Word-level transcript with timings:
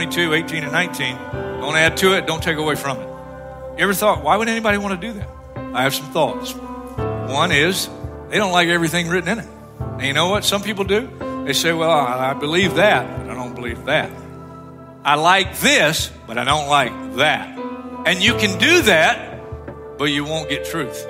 22, 0.00 0.32
18, 0.32 0.62
and 0.62 0.72
19. 0.72 1.14
Don't 1.60 1.76
add 1.76 1.98
to 1.98 2.16
it, 2.16 2.26
don't 2.26 2.42
take 2.42 2.56
away 2.56 2.74
from 2.74 2.96
it. 2.96 3.06
You 3.76 3.84
ever 3.84 3.92
thought, 3.92 4.24
why 4.24 4.34
would 4.34 4.48
anybody 4.48 4.78
want 4.78 4.98
to 4.98 5.06
do 5.06 5.12
that? 5.12 5.28
I 5.74 5.82
have 5.82 5.94
some 5.94 6.06
thoughts. 6.06 6.54
One 6.54 7.52
is, 7.52 7.86
they 8.30 8.38
don't 8.38 8.50
like 8.50 8.68
everything 8.68 9.10
written 9.10 9.28
in 9.28 9.40
it. 9.40 9.48
And 9.78 10.02
you 10.04 10.14
know 10.14 10.30
what 10.30 10.46
some 10.46 10.62
people 10.62 10.84
do? 10.84 11.10
They 11.44 11.52
say, 11.52 11.74
well, 11.74 11.90
I, 11.90 12.32
believe 12.32 12.76
that, 12.76 13.18
but 13.18 13.28
I 13.28 13.34
don't 13.34 13.54
believe 13.54 13.84
that. 13.84 14.10
I 15.04 15.16
like 15.16 15.58
this, 15.58 16.10
but 16.26 16.38
I 16.38 16.44
don't 16.44 16.68
like 16.68 17.16
that. 17.16 17.58
And 18.06 18.22
you 18.22 18.36
can 18.36 18.58
do 18.58 18.80
that, 18.82 19.98
but 19.98 20.06
you 20.06 20.24
won't 20.24 20.48
get 20.48 20.64
truth. 20.64 21.06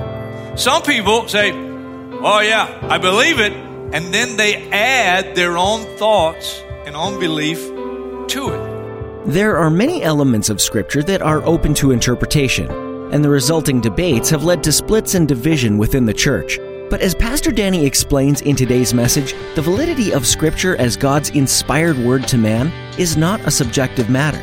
Some 0.56 0.82
people 0.82 1.28
say, 1.28 1.52
oh, 1.52 2.40
yeah, 2.40 2.88
I 2.90 2.98
believe 2.98 3.38
it, 3.38 3.52
and 3.52 4.12
then 4.12 4.36
they 4.36 4.68
add 4.72 5.36
their 5.36 5.56
own 5.56 5.84
thoughts 5.96 6.60
and 6.86 6.96
unbelief 6.96 7.60
to 8.30 8.48
it. 8.48 8.79
There 9.30 9.56
are 9.56 9.70
many 9.70 10.02
elements 10.02 10.50
of 10.50 10.60
Scripture 10.60 11.04
that 11.04 11.22
are 11.22 11.40
open 11.44 11.72
to 11.74 11.92
interpretation, 11.92 12.68
and 13.12 13.24
the 13.24 13.30
resulting 13.30 13.80
debates 13.80 14.28
have 14.28 14.42
led 14.42 14.60
to 14.64 14.72
splits 14.72 15.14
and 15.14 15.28
division 15.28 15.78
within 15.78 16.04
the 16.04 16.12
church. 16.12 16.58
But 16.90 17.00
as 17.00 17.14
Pastor 17.14 17.52
Danny 17.52 17.86
explains 17.86 18.40
in 18.40 18.56
today's 18.56 18.92
message, 18.92 19.36
the 19.54 19.62
validity 19.62 20.12
of 20.12 20.26
Scripture 20.26 20.74
as 20.78 20.96
God's 20.96 21.30
inspired 21.30 21.96
word 21.96 22.26
to 22.26 22.38
man 22.38 22.72
is 22.98 23.16
not 23.16 23.40
a 23.46 23.52
subjective 23.52 24.10
matter. 24.10 24.42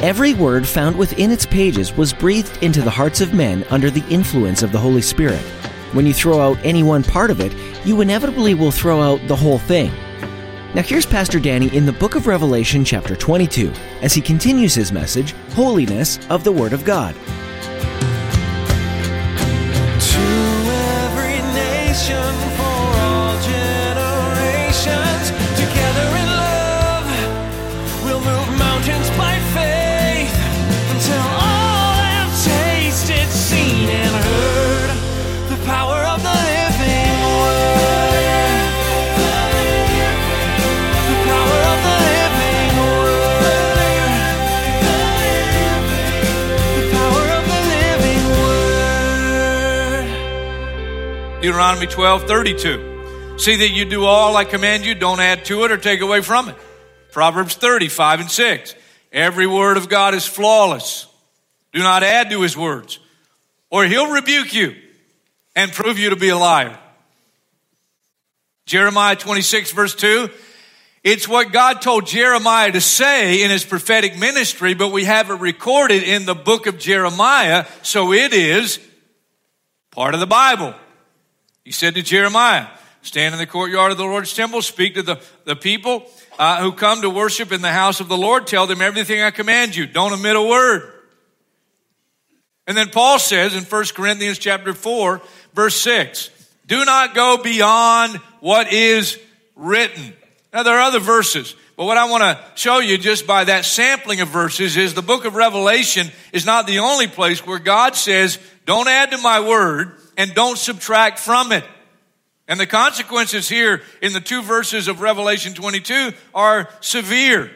Every 0.00 0.32
word 0.32 0.66
found 0.66 0.96
within 0.96 1.30
its 1.30 1.44
pages 1.44 1.94
was 1.94 2.14
breathed 2.14 2.62
into 2.62 2.80
the 2.80 2.88
hearts 2.88 3.20
of 3.20 3.34
men 3.34 3.62
under 3.68 3.90
the 3.90 4.08
influence 4.08 4.62
of 4.62 4.72
the 4.72 4.78
Holy 4.78 5.02
Spirit. 5.02 5.42
When 5.92 6.06
you 6.06 6.14
throw 6.14 6.40
out 6.40 6.56
any 6.64 6.82
one 6.82 7.04
part 7.04 7.30
of 7.30 7.40
it, 7.40 7.54
you 7.84 8.00
inevitably 8.00 8.54
will 8.54 8.72
throw 8.72 9.02
out 9.02 9.20
the 9.28 9.36
whole 9.36 9.58
thing. 9.58 9.92
Now, 10.74 10.82
here's 10.82 11.06
Pastor 11.06 11.38
Danny 11.38 11.68
in 11.68 11.86
the 11.86 11.92
book 11.92 12.16
of 12.16 12.26
Revelation, 12.26 12.84
chapter 12.84 13.14
22, 13.14 13.72
as 14.02 14.12
he 14.12 14.20
continues 14.20 14.74
his 14.74 14.90
message 14.90 15.30
Holiness 15.50 16.18
of 16.30 16.42
the 16.42 16.50
Word 16.50 16.72
of 16.72 16.84
God. 16.84 17.14
Deuteronomy 51.44 51.86
12, 51.86 52.26
32. 52.26 53.36
See 53.36 53.56
that 53.56 53.68
you 53.68 53.84
do 53.84 54.06
all 54.06 54.34
I 54.34 54.46
command 54.46 54.86
you, 54.86 54.94
don't 54.94 55.20
add 55.20 55.44
to 55.44 55.64
it 55.64 55.72
or 55.72 55.76
take 55.76 56.00
away 56.00 56.22
from 56.22 56.48
it. 56.48 56.56
Proverbs 57.12 57.54
30, 57.54 57.88
5 57.88 58.20
and 58.20 58.30
6. 58.30 58.74
Every 59.12 59.46
word 59.46 59.76
of 59.76 59.90
God 59.90 60.14
is 60.14 60.24
flawless. 60.24 61.06
Do 61.74 61.80
not 61.80 62.02
add 62.02 62.30
to 62.30 62.40
his 62.40 62.56
words, 62.56 62.98
or 63.68 63.84
he'll 63.84 64.10
rebuke 64.10 64.54
you 64.54 64.74
and 65.54 65.70
prove 65.70 65.98
you 65.98 66.08
to 66.08 66.16
be 66.16 66.30
a 66.30 66.38
liar. 66.38 66.78
Jeremiah 68.64 69.14
26, 69.14 69.72
verse 69.72 69.94
2. 69.94 70.30
It's 71.02 71.28
what 71.28 71.52
God 71.52 71.82
told 71.82 72.06
Jeremiah 72.06 72.72
to 72.72 72.80
say 72.80 73.42
in 73.42 73.50
his 73.50 73.66
prophetic 73.66 74.18
ministry, 74.18 74.72
but 74.72 74.92
we 74.92 75.04
have 75.04 75.28
it 75.28 75.34
recorded 75.34 76.04
in 76.04 76.24
the 76.24 76.34
book 76.34 76.66
of 76.66 76.78
Jeremiah, 76.78 77.66
so 77.82 78.14
it 78.14 78.32
is 78.32 78.78
part 79.90 80.14
of 80.14 80.20
the 80.20 80.26
Bible. 80.26 80.74
He 81.64 81.72
said 81.72 81.94
to 81.94 82.02
Jeremiah, 82.02 82.66
Stand 83.04 83.34
in 83.34 83.38
the 83.38 83.46
courtyard 83.46 83.92
of 83.92 83.98
the 83.98 84.04
Lord's 84.04 84.32
temple, 84.32 84.62
speak 84.62 84.94
to 84.94 85.02
the, 85.02 85.20
the 85.44 85.56
people 85.56 86.06
uh, 86.38 86.62
who 86.62 86.72
come 86.72 87.02
to 87.02 87.10
worship 87.10 87.52
in 87.52 87.60
the 87.60 87.70
house 87.70 88.00
of 88.00 88.08
the 88.08 88.16
Lord, 88.16 88.46
tell 88.46 88.66
them 88.66 88.80
everything 88.80 89.20
I 89.20 89.30
command 89.30 89.76
you. 89.76 89.86
Don't 89.86 90.12
omit 90.12 90.36
a 90.36 90.42
word. 90.42 90.90
And 92.66 92.76
then 92.76 92.88
Paul 92.88 93.18
says 93.18 93.54
in 93.54 93.64
1 93.64 93.84
Corinthians 93.94 94.38
chapter 94.38 94.72
4, 94.72 95.20
verse 95.52 95.76
6, 95.76 96.30
do 96.66 96.82
not 96.86 97.14
go 97.14 97.36
beyond 97.42 98.16
what 98.40 98.72
is 98.72 99.18
written. 99.54 100.14
Now 100.52 100.62
there 100.62 100.78
are 100.78 100.82
other 100.82 101.00
verses, 101.00 101.54
but 101.76 101.84
what 101.84 101.98
I 101.98 102.08
want 102.08 102.22
to 102.22 102.42
show 102.54 102.78
you 102.78 102.96
just 102.96 103.26
by 103.26 103.44
that 103.44 103.66
sampling 103.66 104.22
of 104.22 104.28
verses 104.28 104.78
is 104.78 104.94
the 104.94 105.02
book 105.02 105.26
of 105.26 105.34
Revelation 105.34 106.10
is 106.32 106.46
not 106.46 106.66
the 106.66 106.78
only 106.78 107.06
place 107.06 107.46
where 107.46 107.58
God 107.58 107.96
says, 107.96 108.38
don't 108.64 108.88
add 108.88 109.10
to 109.10 109.18
my 109.18 109.40
word 109.40 109.98
and 110.16 110.34
don't 110.34 110.58
subtract 110.58 111.18
from 111.18 111.52
it. 111.52 111.64
And 112.46 112.60
the 112.60 112.66
consequences 112.66 113.48
here 113.48 113.82
in 114.02 114.12
the 114.12 114.20
two 114.20 114.42
verses 114.42 114.88
of 114.88 115.00
Revelation 115.00 115.54
22 115.54 116.12
are 116.34 116.68
severe. 116.80 117.50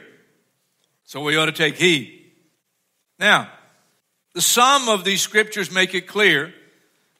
So 1.04 1.22
we 1.22 1.36
ought 1.36 1.46
to 1.46 1.52
take 1.52 1.76
heed. 1.76 2.32
Now, 3.18 3.50
the 4.34 4.40
sum 4.40 4.88
of 4.88 5.04
these 5.04 5.20
scriptures 5.20 5.70
make 5.70 5.94
it 5.94 6.06
clear 6.06 6.54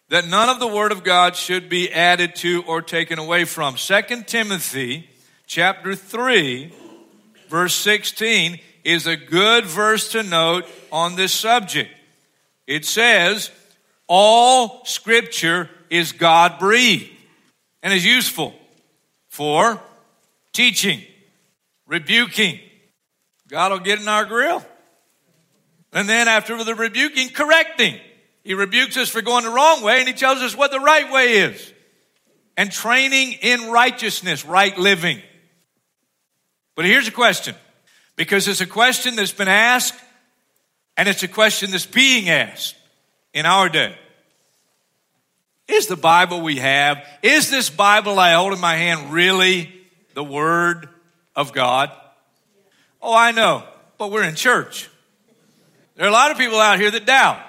that 0.09 0.27
none 0.27 0.49
of 0.49 0.61
the 0.61 0.69
word 0.69 0.93
of 0.93 1.05
God 1.05 1.37
should 1.37 1.69
be 1.69 1.93
added 1.93 2.35
to 2.37 2.63
or 2.63 2.81
taken 2.81 3.19
away 3.19 3.45
from. 3.45 3.75
2 3.75 4.03
Timothy 4.27 5.09
chapter 5.47 5.95
3 5.95 6.73
verse 7.49 7.75
16 7.75 8.61
is 8.85 9.07
a 9.07 9.17
good 9.17 9.65
verse 9.67 10.13
to 10.13 10.23
note 10.23 10.67
on 10.93 11.17
this 11.17 11.33
subject. 11.33 11.91
It 12.67 12.85
says, 12.85 13.51
all 14.09 14.85
scripture 14.87 15.69
is 15.91 16.13
God 16.13 16.59
breathed 16.59 17.11
and 17.83 17.93
is 17.93 18.05
useful 18.05 18.55
for 19.29 19.81
teaching, 20.53 21.03
rebuking. 21.87 22.59
God 23.49 23.71
will 23.71 23.79
get 23.79 24.01
in 24.01 24.09
our 24.09 24.25
grill. 24.25 24.65
And 25.93 26.09
then 26.09 26.27
after 26.29 26.63
the 26.63 26.75
rebuking, 26.75 27.29
correcting. 27.31 27.99
He 28.45 28.55
rebukes 28.55 28.97
us 28.97 29.09
for 29.09 29.23
going 29.23 29.45
the 29.45 29.51
wrong 29.51 29.83
way 29.83 29.99
and 29.99 30.09
he 30.09 30.15
tells 30.15 30.41
us 30.41 30.57
what 30.57 30.71
the 30.71 30.81
right 30.81 31.11
way 31.13 31.39
is. 31.39 31.73
And 32.57 32.73
training 32.73 33.35
in 33.35 33.71
righteousness, 33.71 34.45
right 34.45 34.77
living. 34.77 35.21
But 36.75 36.87
here's 36.87 37.09
a 37.09 37.13
question. 37.13 37.55
Because 38.17 38.49
it's 38.49 38.61
a 38.61 38.67
question 38.67 39.17
that's 39.17 39.33
been 39.33 39.49
asked 39.49 39.95
and 40.97 41.09
it's 41.09 41.23
a 41.23 41.29
question 41.29 41.71
that's 41.71 41.87
being 41.87 42.29
asked 42.29 42.75
in 43.39 43.47
our 43.47 43.69
day. 43.69 43.95
Is 45.69 45.87
the 45.87 45.97
Bible 45.97 46.41
we 46.41 46.57
have, 46.57 47.07
is 47.23 47.51
this 47.51 47.71
Bible 47.71 48.19
I 48.19 48.33
hold 48.33 48.53
in 48.53 48.61
my 48.61 48.75
hand 48.75 49.13
really 49.13 49.73
the 50.15 50.25
Word 50.25 50.89
of 51.37 51.53
God? 51.53 51.93
Oh, 53.01 53.15
I 53.15 53.31
know, 53.31 53.63
but 53.97 54.11
we're 54.11 54.25
in 54.25 54.35
church. 54.35 54.91
There 55.95 56.05
are 56.05 56.09
a 56.09 56.13
lot 56.13 56.33
of 56.33 56.37
people 56.37 56.59
out 56.59 56.81
here 56.81 56.91
that 56.91 57.07
doubt. 57.07 57.41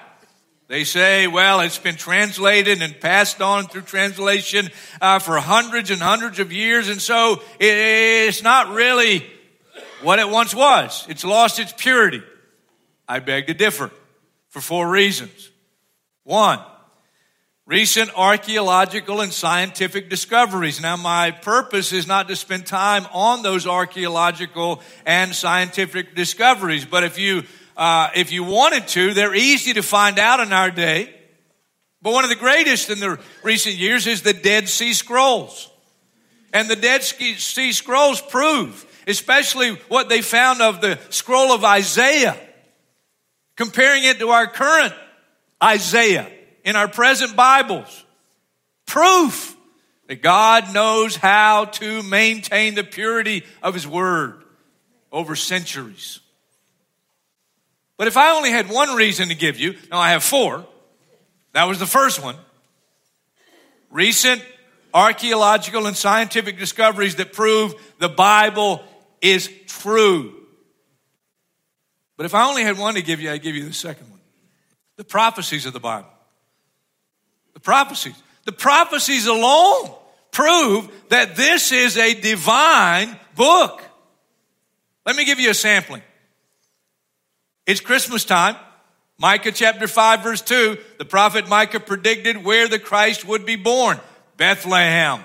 They 0.68 0.84
say, 0.84 1.26
well, 1.26 1.58
it's 1.58 1.78
been 1.78 1.96
translated 1.96 2.80
and 2.82 3.00
passed 3.00 3.42
on 3.42 3.66
through 3.66 3.82
translation 3.82 4.68
uh, 5.00 5.18
for 5.18 5.38
hundreds 5.38 5.90
and 5.90 6.00
hundreds 6.00 6.38
of 6.38 6.52
years, 6.52 6.88
and 6.88 7.02
so 7.02 7.42
it's 7.58 8.44
not 8.44 8.68
really 8.68 9.26
what 10.02 10.20
it 10.20 10.28
once 10.28 10.54
was. 10.54 11.04
It's 11.08 11.24
lost 11.24 11.58
its 11.58 11.74
purity. 11.76 12.22
I 13.08 13.18
beg 13.18 13.48
to 13.48 13.54
differ 13.54 13.90
for 14.50 14.60
four 14.60 14.88
reasons. 14.88 15.49
One, 16.30 16.60
recent 17.66 18.12
archaeological 18.14 19.20
and 19.20 19.32
scientific 19.32 20.08
discoveries. 20.08 20.80
Now, 20.80 20.96
my 20.96 21.32
purpose 21.32 21.92
is 21.92 22.06
not 22.06 22.28
to 22.28 22.36
spend 22.36 22.66
time 22.66 23.04
on 23.12 23.42
those 23.42 23.66
archaeological 23.66 24.80
and 25.04 25.34
scientific 25.34 26.14
discoveries, 26.14 26.84
but 26.84 27.02
if 27.02 27.18
you 27.18 27.42
uh, 27.76 28.10
if 28.14 28.30
you 28.30 28.44
wanted 28.44 28.86
to, 28.86 29.12
they're 29.12 29.34
easy 29.34 29.72
to 29.72 29.82
find 29.82 30.20
out 30.20 30.38
in 30.38 30.52
our 30.52 30.70
day. 30.70 31.12
But 32.00 32.12
one 32.12 32.22
of 32.22 32.30
the 32.30 32.36
greatest 32.36 32.90
in 32.90 33.00
the 33.00 33.18
recent 33.42 33.74
years 33.74 34.06
is 34.06 34.22
the 34.22 34.32
Dead 34.32 34.68
Sea 34.68 34.92
Scrolls. 34.92 35.68
And 36.52 36.70
the 36.70 36.76
Dead 36.76 37.02
Sea 37.02 37.72
Scrolls 37.72 38.20
prove 38.20 38.86
especially 39.08 39.70
what 39.88 40.08
they 40.08 40.22
found 40.22 40.62
of 40.62 40.80
the 40.80 40.96
scroll 41.08 41.50
of 41.50 41.64
Isaiah, 41.64 42.38
comparing 43.56 44.04
it 44.04 44.20
to 44.20 44.28
our 44.28 44.46
current 44.46 44.94
Isaiah 45.62 46.30
in 46.64 46.76
our 46.76 46.88
present 46.88 47.36
Bibles. 47.36 48.04
Proof 48.86 49.56
that 50.08 50.22
God 50.22 50.74
knows 50.74 51.16
how 51.16 51.66
to 51.66 52.02
maintain 52.02 52.74
the 52.74 52.84
purity 52.84 53.44
of 53.62 53.74
His 53.74 53.86
Word 53.86 54.42
over 55.12 55.36
centuries. 55.36 56.20
But 57.96 58.08
if 58.08 58.16
I 58.16 58.36
only 58.36 58.50
had 58.50 58.70
one 58.70 58.96
reason 58.96 59.28
to 59.28 59.34
give 59.34 59.58
you, 59.60 59.76
now 59.90 59.98
I 59.98 60.10
have 60.10 60.24
four. 60.24 60.66
That 61.52 61.64
was 61.64 61.78
the 61.78 61.86
first 61.86 62.22
one. 62.22 62.36
Recent 63.90 64.42
archaeological 64.94 65.86
and 65.86 65.96
scientific 65.96 66.58
discoveries 66.58 67.16
that 67.16 67.32
prove 67.32 67.74
the 67.98 68.08
Bible 68.08 68.82
is 69.20 69.50
true. 69.66 70.34
But 72.16 72.26
if 72.26 72.34
I 72.34 72.48
only 72.48 72.62
had 72.62 72.78
one 72.78 72.94
to 72.94 73.02
give 73.02 73.20
you, 73.20 73.30
I'd 73.30 73.42
give 73.42 73.54
you 73.54 73.64
the 73.64 73.72
second 73.72 74.09
the 75.00 75.04
prophecies 75.04 75.64
of 75.64 75.72
the 75.72 75.80
Bible. 75.80 76.10
The 77.54 77.60
prophecies. 77.60 78.22
The 78.44 78.52
prophecies 78.52 79.26
alone 79.26 79.94
prove 80.30 80.92
that 81.08 81.36
this 81.36 81.72
is 81.72 81.96
a 81.96 82.12
divine 82.12 83.16
book. 83.34 83.82
Let 85.06 85.16
me 85.16 85.24
give 85.24 85.40
you 85.40 85.48
a 85.48 85.54
sampling. 85.54 86.02
It's 87.64 87.80
Christmas 87.80 88.26
time. 88.26 88.56
Micah 89.16 89.52
chapter 89.52 89.88
5 89.88 90.22
verse 90.22 90.42
2, 90.42 90.76
the 90.98 91.06
prophet 91.06 91.48
Micah 91.48 91.80
predicted 91.80 92.44
where 92.44 92.68
the 92.68 92.78
Christ 92.78 93.26
would 93.26 93.46
be 93.46 93.56
born. 93.56 93.98
Bethlehem. 94.36 95.24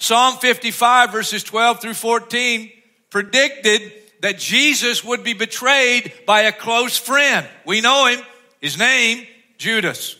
Psalm 0.00 0.36
55 0.38 1.12
verses 1.12 1.44
12 1.44 1.80
through 1.80 1.94
14 1.94 2.72
predicted 3.08 3.92
that 4.22 4.40
Jesus 4.40 5.04
would 5.04 5.22
be 5.22 5.32
betrayed 5.32 6.12
by 6.26 6.40
a 6.40 6.52
close 6.52 6.98
friend. 6.98 7.46
We 7.64 7.80
know 7.80 8.06
him. 8.06 8.20
His 8.62 8.78
name, 8.78 9.26
Judas. 9.58 10.16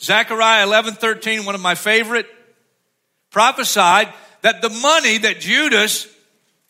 Zechariah 0.00 0.64
11, 0.64 0.94
13, 0.94 1.44
one 1.44 1.54
of 1.54 1.60
my 1.60 1.74
favorite, 1.74 2.26
prophesied 3.30 4.12
that 4.40 4.62
the 4.62 4.70
money 4.70 5.18
that 5.18 5.40
Judas 5.40 6.08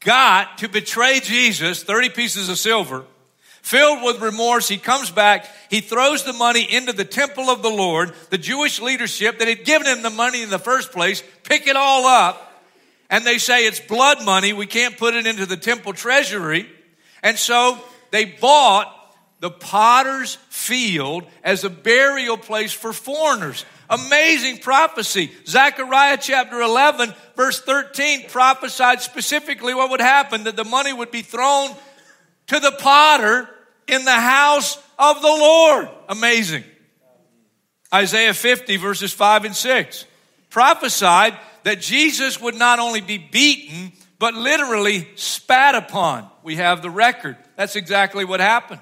got 0.01 0.59
to 0.59 0.69
betray 0.69 1.21
Jesus, 1.21 1.85
30 1.85 2.09
pieces 2.11 2.49
of 2.49 2.59
silver, 2.59 3.05
filled 3.63 4.03
with 4.03 4.21
remorse, 4.21 4.67
he 4.67 4.77
comes 4.77 5.11
back, 5.11 5.47
he 5.71 5.81
throws 5.81 6.25
the 6.25 6.33
money 6.33 6.65
into 6.65 6.93
the 6.93 7.05
temple 7.05 7.49
of 7.49 7.63
the 7.63 7.71
Lord. 7.71 8.13
The 8.31 8.39
Jewish 8.39 8.81
leadership 8.81 9.39
that 9.39 9.47
had 9.47 9.65
given 9.65 9.87
him 9.87 10.03
the 10.03 10.11
money 10.11 10.43
in 10.43 10.51
the 10.51 10.59
first 10.59 10.91
place 10.91 11.23
pick 11.45 11.69
it 11.69 11.77
all 11.77 12.07
up, 12.07 12.65
and 13.09 13.25
they 13.25 13.39
say 13.39 13.67
it's 13.67 13.79
blood 13.79 14.25
money, 14.25 14.53
we 14.53 14.67
can't 14.67 14.97
put 14.97 15.15
it 15.15 15.27
into 15.27 15.47
the 15.47 15.57
temple 15.57 15.93
treasury. 15.93 16.69
And 17.23 17.39
so 17.39 17.79
they 18.11 18.25
bought 18.25 18.98
the 19.41 19.51
potter's 19.51 20.37
field 20.49 21.25
as 21.45 21.65
a 21.65 21.71
burial 21.71 22.37
place 22.37 22.73
for 22.73 22.93
foreigners. 22.93 23.65
Amazing 23.89 24.59
prophecy. 24.59 25.31
Zechariah 25.47 26.19
chapter 26.21 26.61
11, 26.61 27.15
verse 27.37 27.61
13 27.61 28.29
prophesied 28.29 29.01
specifically 29.01 29.75
what 29.75 29.91
would 29.91 30.01
happen 30.01 30.45
that 30.45 30.57
the 30.57 30.65
money 30.65 30.93
would 30.93 31.11
be 31.11 31.23
thrown 31.23 31.71
to 32.49 32.61
the 32.61 32.73
potter 32.79 33.49
in 33.87 34.05
the 34.05 34.11
house 34.11 34.77
of 34.99 35.23
the 35.23 35.29
Lord. 35.29 35.89
Amazing. 36.09 36.65
Isaiah 37.95 38.35
50, 38.35 38.77
verses 38.77 39.13
5 39.13 39.47
and 39.47 39.57
6 39.57 40.05
prophesied 40.51 41.39
that 41.63 41.81
Jesus 41.81 42.41
would 42.41 42.55
not 42.55 42.79
only 42.79 43.01
be 43.01 43.19
beaten, 43.19 43.93
but 44.19 44.35
literally 44.35 45.09
spat 45.15 45.75
upon. 45.75 46.29
We 46.43 46.57
have 46.57 46.83
the 46.83 46.91
record. 46.91 47.37
That's 47.57 47.77
exactly 47.77 48.25
what 48.25 48.41
happened. 48.41 48.81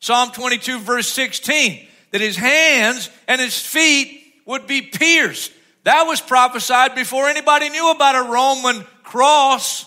Psalm 0.00 0.30
22, 0.30 0.80
verse 0.80 1.08
16, 1.08 1.86
that 2.12 2.20
his 2.20 2.36
hands 2.36 3.10
and 3.26 3.40
his 3.40 3.58
feet 3.60 4.22
would 4.46 4.66
be 4.66 4.82
pierced. 4.82 5.52
That 5.84 6.04
was 6.04 6.20
prophesied 6.20 6.94
before 6.94 7.28
anybody 7.28 7.68
knew 7.68 7.90
about 7.90 8.16
a 8.16 8.30
Roman 8.30 8.84
cross. 9.02 9.86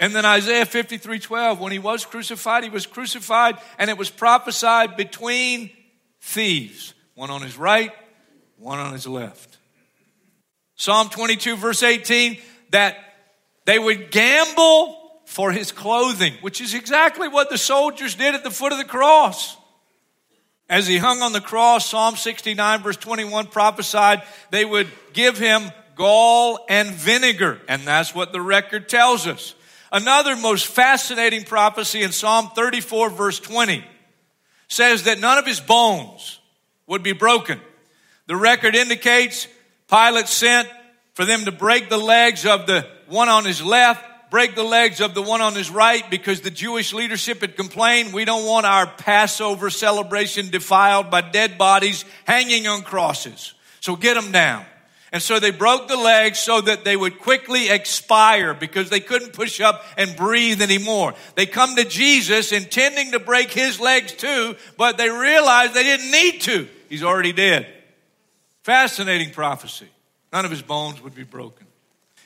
And 0.00 0.14
then 0.14 0.24
Isaiah 0.24 0.64
53, 0.64 1.18
12, 1.18 1.60
when 1.60 1.72
he 1.72 1.78
was 1.78 2.04
crucified, 2.04 2.64
he 2.64 2.70
was 2.70 2.86
crucified 2.86 3.58
and 3.78 3.90
it 3.90 3.98
was 3.98 4.10
prophesied 4.10 4.96
between 4.96 5.70
thieves, 6.20 6.94
one 7.14 7.30
on 7.30 7.42
his 7.42 7.56
right, 7.56 7.92
one 8.56 8.78
on 8.78 8.92
his 8.92 9.06
left. 9.06 9.58
Psalm 10.76 11.08
22, 11.08 11.56
verse 11.56 11.82
18, 11.82 12.38
that 12.70 12.96
they 13.64 13.78
would 13.78 14.10
gamble 14.10 14.97
for 15.28 15.52
his 15.52 15.72
clothing, 15.72 16.32
which 16.40 16.58
is 16.62 16.72
exactly 16.72 17.28
what 17.28 17.50
the 17.50 17.58
soldiers 17.58 18.14
did 18.14 18.34
at 18.34 18.42
the 18.42 18.50
foot 18.50 18.72
of 18.72 18.78
the 18.78 18.84
cross. 18.84 19.58
As 20.70 20.86
he 20.86 20.96
hung 20.96 21.20
on 21.20 21.34
the 21.34 21.40
cross, 21.40 21.86
Psalm 21.86 22.16
69 22.16 22.82
verse 22.82 22.96
21 22.96 23.48
prophesied 23.48 24.22
they 24.50 24.64
would 24.64 24.88
give 25.12 25.36
him 25.36 25.70
gall 25.96 26.64
and 26.70 26.88
vinegar. 26.88 27.60
And 27.68 27.86
that's 27.86 28.14
what 28.14 28.32
the 28.32 28.40
record 28.40 28.88
tells 28.88 29.26
us. 29.26 29.54
Another 29.92 30.34
most 30.34 30.66
fascinating 30.66 31.44
prophecy 31.44 32.02
in 32.02 32.10
Psalm 32.10 32.50
34 32.56 33.10
verse 33.10 33.38
20 33.38 33.84
says 34.66 35.04
that 35.04 35.20
none 35.20 35.36
of 35.36 35.46
his 35.46 35.60
bones 35.60 36.40
would 36.86 37.02
be 37.02 37.12
broken. 37.12 37.60
The 38.28 38.36
record 38.36 38.74
indicates 38.74 39.46
Pilate 39.90 40.26
sent 40.26 40.68
for 41.12 41.26
them 41.26 41.44
to 41.44 41.52
break 41.52 41.90
the 41.90 41.98
legs 41.98 42.46
of 42.46 42.66
the 42.66 42.86
one 43.08 43.28
on 43.28 43.44
his 43.44 43.62
left 43.62 44.02
break 44.30 44.54
the 44.54 44.62
legs 44.62 45.00
of 45.00 45.14
the 45.14 45.22
one 45.22 45.40
on 45.40 45.54
his 45.54 45.70
right 45.70 46.08
because 46.10 46.40
the 46.40 46.50
Jewish 46.50 46.92
leadership 46.92 47.40
had 47.40 47.56
complained 47.56 48.12
we 48.12 48.24
don't 48.24 48.46
want 48.46 48.66
our 48.66 48.86
Passover 48.86 49.70
celebration 49.70 50.50
defiled 50.50 51.10
by 51.10 51.20
dead 51.20 51.58
bodies 51.58 52.04
hanging 52.24 52.66
on 52.66 52.82
crosses. 52.82 53.54
So 53.80 53.96
get 53.96 54.14
them 54.14 54.32
down. 54.32 54.64
And 55.10 55.22
so 55.22 55.40
they 55.40 55.50
broke 55.50 55.88
the 55.88 55.96
legs 55.96 56.38
so 56.38 56.60
that 56.60 56.84
they 56.84 56.94
would 56.94 57.18
quickly 57.18 57.70
expire 57.70 58.52
because 58.52 58.90
they 58.90 59.00
couldn't 59.00 59.32
push 59.32 59.58
up 59.58 59.82
and 59.96 60.14
breathe 60.14 60.60
anymore. 60.60 61.14
They 61.34 61.46
come 61.46 61.76
to 61.76 61.84
Jesus 61.84 62.52
intending 62.52 63.12
to 63.12 63.18
break 63.18 63.50
his 63.50 63.80
legs 63.80 64.12
too, 64.12 64.54
but 64.76 64.98
they 64.98 65.08
realized 65.08 65.72
they 65.72 65.82
didn't 65.82 66.10
need 66.10 66.42
to. 66.42 66.68
He's 66.90 67.02
already 67.02 67.32
dead. 67.32 67.66
Fascinating 68.64 69.30
prophecy. 69.30 69.88
None 70.30 70.44
of 70.44 70.50
his 70.50 70.60
bones 70.60 71.02
would 71.02 71.14
be 71.14 71.24
broken. 71.24 71.66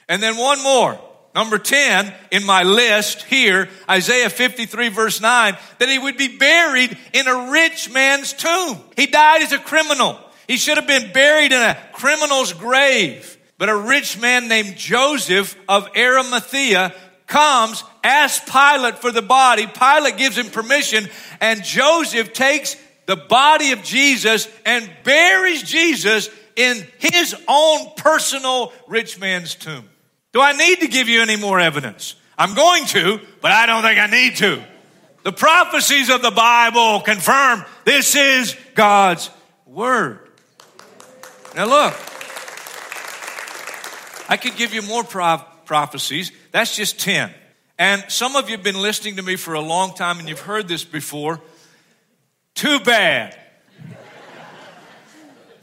And 0.09 0.21
then 0.21 0.37
one 0.37 0.61
more. 0.63 0.99
Number 1.35 1.59
10 1.59 2.13
in 2.31 2.45
my 2.45 2.63
list 2.63 3.23
here, 3.23 3.69
Isaiah 3.89 4.29
53 4.29 4.89
verse 4.89 5.21
9, 5.21 5.57
that 5.79 5.89
he 5.89 5.99
would 5.99 6.19
be 6.19 6.37
buried 6.37 6.97
in 7.13 7.27
a 7.27 7.51
rich 7.51 7.91
man's 7.91 8.33
tomb. 8.35 8.79
He 8.97 9.07
died 9.07 9.43
as 9.43 9.53
a 9.53 9.59
criminal. 9.59 10.19
He 10.47 10.59
should 10.59 10.77
have 10.77 10.87
been 10.87 11.13
buried 11.13 11.53
in 11.53 11.63
a 11.63 11.79
criminal's 11.93 12.53
grave. 12.53 13.39
But 13.57 13.71
a 13.71 13.77
rich 13.77 14.21
man 14.21 14.49
named 14.49 14.77
Joseph 14.77 15.57
of 15.69 15.89
Arimathea 15.97 16.95
comes, 17.27 17.83
asks 18.05 18.51
Pilate 18.51 18.99
for 18.99 19.11
the 19.11 19.23
body. 19.23 19.67
Pilate 19.67 20.19
gives 20.19 20.37
him 20.37 20.51
permission, 20.51 21.09
and 21.41 21.65
Joseph 21.65 22.33
takes 22.33 22.77
the 23.07 23.17
body 23.17 23.73
of 23.73 23.83
Jesus 23.83 24.49
and 24.67 24.91
buries 25.05 25.63
Jesus 25.63 26.29
in 26.57 26.87
his 26.99 27.35
own 27.49 27.95
personal 27.97 28.73
rich 28.87 29.19
man's 29.19 29.55
tomb. 29.55 29.89
Do 30.33 30.41
I 30.41 30.53
need 30.53 30.81
to 30.81 30.89
give 30.89 31.09
you 31.09 31.23
any 31.23 31.37
more 31.37 31.61
evidence? 31.61 32.17
I'm 32.39 32.55
going 32.55 32.87
to, 32.87 33.21
but 33.41 33.53
I 33.53 33.67
don't 33.67 33.83
think 33.83 34.01
I 34.01 34.07
need 34.07 34.37
to. 34.37 34.63
The 35.23 35.33
prophecies 35.33 36.09
of 36.11 36.23
the 36.23 36.31
Bible 36.31 37.01
confirm 37.01 37.65
this 37.85 38.17
is 38.17 38.57
God's 38.75 39.31
Word. 39.67 40.19
Now, 41.55 41.67
look, 41.67 41.95
I 44.29 44.37
could 44.41 44.57
give 44.57 44.73
you 44.73 44.83
more 44.83 45.05
prophecies. 45.05 46.33
That's 46.51 46.75
just 46.75 46.99
10. 46.99 47.33
And 47.79 48.05
some 48.09 48.37
of 48.37 48.49
you 48.49 48.57
have 48.57 48.65
been 48.65 48.81
listening 48.81 49.17
to 49.17 49.23
me 49.23 49.37
for 49.37 49.55
a 49.55 49.61
long 49.61 49.95
time 49.95 50.19
and 50.19 50.29
you've 50.29 50.41
heard 50.41 50.67
this 50.67 50.85
before. 50.85 51.41
Too 52.55 52.81
bad. 52.81 53.39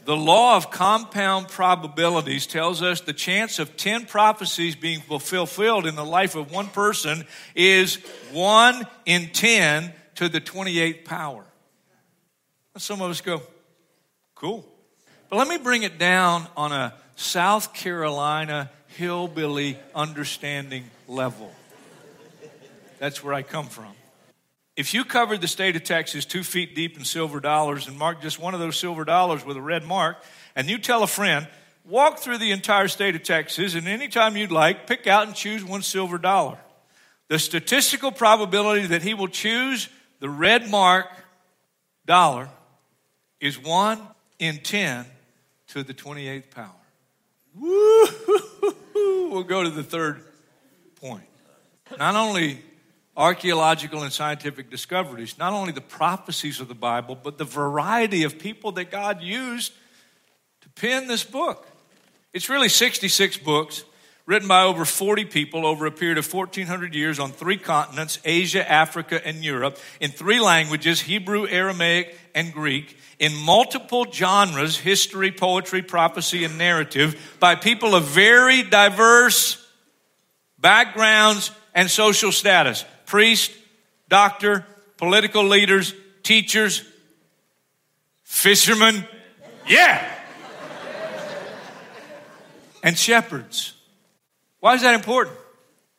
The 0.04 0.16
law 0.16 0.56
of 0.56 0.70
compound 0.70 1.48
probabilities 1.48 2.46
tells 2.46 2.82
us 2.82 3.02
the 3.02 3.12
chance 3.12 3.58
of 3.58 3.76
10 3.76 4.06
prophecies 4.06 4.74
being 4.74 5.00
fulfilled 5.00 5.86
in 5.86 5.94
the 5.94 6.04
life 6.04 6.34
of 6.34 6.50
one 6.50 6.68
person 6.68 7.26
is 7.54 7.96
1 8.32 8.86
in 9.06 9.30
10 9.30 9.92
to 10.16 10.28
the 10.28 10.40
28th 10.40 11.04
power. 11.04 11.44
Some 12.76 13.02
of 13.02 13.10
us 13.10 13.20
go, 13.20 13.42
cool. 14.34 14.64
But 15.28 15.36
let 15.36 15.48
me 15.48 15.58
bring 15.58 15.82
it 15.82 15.98
down 15.98 16.46
on 16.56 16.72
a 16.72 16.94
South 17.16 17.74
Carolina 17.74 18.70
hillbilly 18.96 19.78
understanding 19.94 20.84
level. 21.06 21.52
That's 22.98 23.22
where 23.22 23.34
I 23.34 23.42
come 23.42 23.66
from. 23.66 23.92
If 24.76 24.94
you 24.94 25.04
covered 25.04 25.40
the 25.40 25.48
state 25.48 25.76
of 25.76 25.84
Texas 25.84 26.24
two 26.24 26.42
feet 26.42 26.74
deep 26.74 26.96
in 26.96 27.04
silver 27.04 27.40
dollars 27.40 27.88
and 27.88 27.98
marked 27.98 28.22
just 28.22 28.38
one 28.38 28.54
of 28.54 28.60
those 28.60 28.78
silver 28.78 29.04
dollars 29.04 29.44
with 29.44 29.56
a 29.56 29.62
red 29.62 29.84
mark, 29.84 30.16
and 30.56 30.68
you 30.68 30.78
tell 30.78 31.02
a 31.02 31.06
friend, 31.06 31.48
walk 31.84 32.18
through 32.18 32.38
the 32.38 32.52
entire 32.52 32.88
state 32.88 33.14
of 33.14 33.22
Texas 33.22 33.74
and 33.74 33.86
anytime 33.88 34.36
you'd 34.36 34.52
like, 34.52 34.86
pick 34.86 35.06
out 35.06 35.26
and 35.26 35.34
choose 35.34 35.64
one 35.64 35.82
silver 35.82 36.18
dollar. 36.18 36.58
The 37.28 37.38
statistical 37.38 38.10
probability 38.10 38.88
that 38.88 39.02
he 39.02 39.14
will 39.14 39.28
choose 39.28 39.88
the 40.20 40.28
red 40.28 40.68
mark 40.70 41.06
dollar 42.06 42.48
is 43.40 43.58
1 43.58 44.00
in 44.38 44.58
10 44.58 45.06
to 45.68 45.82
the 45.82 45.94
28th 45.94 46.50
power. 46.50 46.70
Woo! 47.54 48.06
We'll 49.30 49.44
go 49.44 49.62
to 49.62 49.70
the 49.70 49.82
third 49.82 50.22
point. 51.00 51.24
Not 51.98 52.16
only 52.16 52.62
archaeological 53.20 54.02
and 54.02 54.10
scientific 54.10 54.70
discoveries, 54.70 55.36
not 55.36 55.52
only 55.52 55.72
the 55.72 55.80
prophecies 55.82 56.58
of 56.58 56.68
the 56.68 56.74
Bible, 56.74 57.14
but 57.14 57.36
the 57.36 57.44
variety 57.44 58.22
of 58.22 58.38
people 58.38 58.72
that 58.72 58.90
God 58.90 59.22
used 59.22 59.72
to 60.62 60.68
pen 60.70 61.06
this 61.06 61.22
book. 61.22 61.68
It's 62.32 62.48
really 62.48 62.70
66 62.70 63.36
books 63.36 63.84
written 64.24 64.48
by 64.48 64.62
over 64.62 64.86
40 64.86 65.26
people 65.26 65.66
over 65.66 65.84
a 65.84 65.90
period 65.90 66.16
of 66.16 66.32
1400 66.32 66.94
years 66.94 67.18
on 67.18 67.30
three 67.30 67.58
continents 67.58 68.18
Asia, 68.24 68.68
Africa, 68.70 69.20
and 69.26 69.44
Europe 69.44 69.76
in 70.00 70.10
three 70.10 70.40
languages 70.40 71.02
Hebrew, 71.02 71.46
Aramaic, 71.46 72.16
and 72.34 72.54
Greek 72.54 72.96
in 73.18 73.36
multiple 73.36 74.06
genres 74.10 74.78
history, 74.78 75.30
poetry, 75.30 75.82
prophecy, 75.82 76.44
and 76.44 76.56
narrative 76.56 77.36
by 77.38 77.54
people 77.54 77.94
of 77.94 78.04
very 78.04 78.62
diverse 78.62 79.62
backgrounds 80.58 81.50
and 81.74 81.90
social 81.90 82.32
status 82.32 82.86
priest, 83.10 83.50
doctor, 84.08 84.64
political 84.96 85.42
leaders, 85.42 85.92
teachers, 86.22 86.84
fishermen. 88.22 89.04
Yeah. 89.66 90.00
and 92.84 92.96
shepherds. 92.96 93.74
Why 94.60 94.74
is 94.74 94.82
that 94.82 94.94
important? 94.94 95.36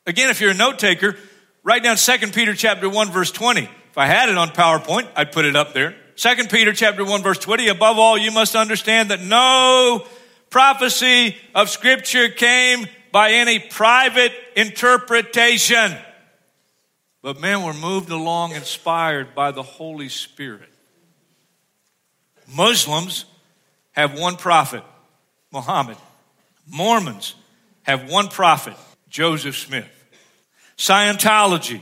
Again, 0.08 0.30
if 0.30 0.40
you're 0.40 0.52
a 0.52 0.56
note 0.56 0.80
taker, 0.80 1.18
write 1.64 1.84
down 1.84 1.98
2 1.98 2.18
Peter 2.28 2.56
chapter 2.56 2.88
1 2.88 3.12
verse 3.12 3.30
20. 3.30 3.64
If 3.64 3.98
I 3.98 4.06
had 4.06 4.30
it 4.30 4.38
on 4.38 4.50
PowerPoint, 4.50 5.10
I'd 5.14 5.34
put 5.34 5.44
it 5.44 5.58
up 5.58 5.74
there. 5.74 5.94
2 6.16 6.48
Peter 6.50 6.72
chapter 6.72 7.04
1 7.04 7.22
verse 7.22 7.40
20. 7.40 7.68
Above 7.68 8.00
all, 8.00 8.18
you 8.18 8.32
must 8.32 8.56
understand 8.56 9.12
that 9.12 9.22
no 9.22 10.08
prophecy 10.50 11.36
of 11.54 11.70
scripture 11.70 12.30
came 12.30 12.88
by 13.12 13.32
any 13.32 13.60
private 13.60 14.32
interpretation. 14.56 15.98
But 17.22 17.40
men 17.40 17.64
were 17.64 17.74
moved 17.74 18.10
along, 18.10 18.54
inspired 18.54 19.36
by 19.36 19.52
the 19.52 19.62
Holy 19.62 20.10
Spirit. 20.10 20.70
Muslims 22.48 23.26
have 23.92 24.20
one 24.20 24.38
prophet, 24.38 24.84
Muhammad. 25.52 25.98
Mormons 26.68 27.36
have 27.84 28.10
one 28.10 28.28
prophet, 28.28 28.76
Joseph 29.10 29.58
Smith. 29.58 29.88
Scientology 30.78 31.82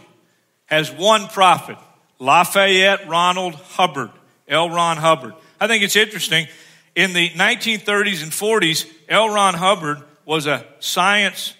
has 0.65 0.91
one 0.91 1.27
prophet, 1.27 1.77
Lafayette 2.19 3.07
Ronald 3.07 3.55
Hubbard, 3.55 4.11
L. 4.47 4.69
Ron 4.69 4.97
Hubbard. 4.97 5.33
I 5.59 5.67
think 5.67 5.83
it's 5.83 5.95
interesting. 5.95 6.47
In 6.95 7.13
the 7.13 7.29
1930s 7.29 8.23
and 8.23 8.31
40s, 8.31 8.85
L. 9.07 9.29
Ron 9.29 9.53
Hubbard 9.53 9.99
was 10.25 10.47
a 10.47 10.65
science 10.79 11.53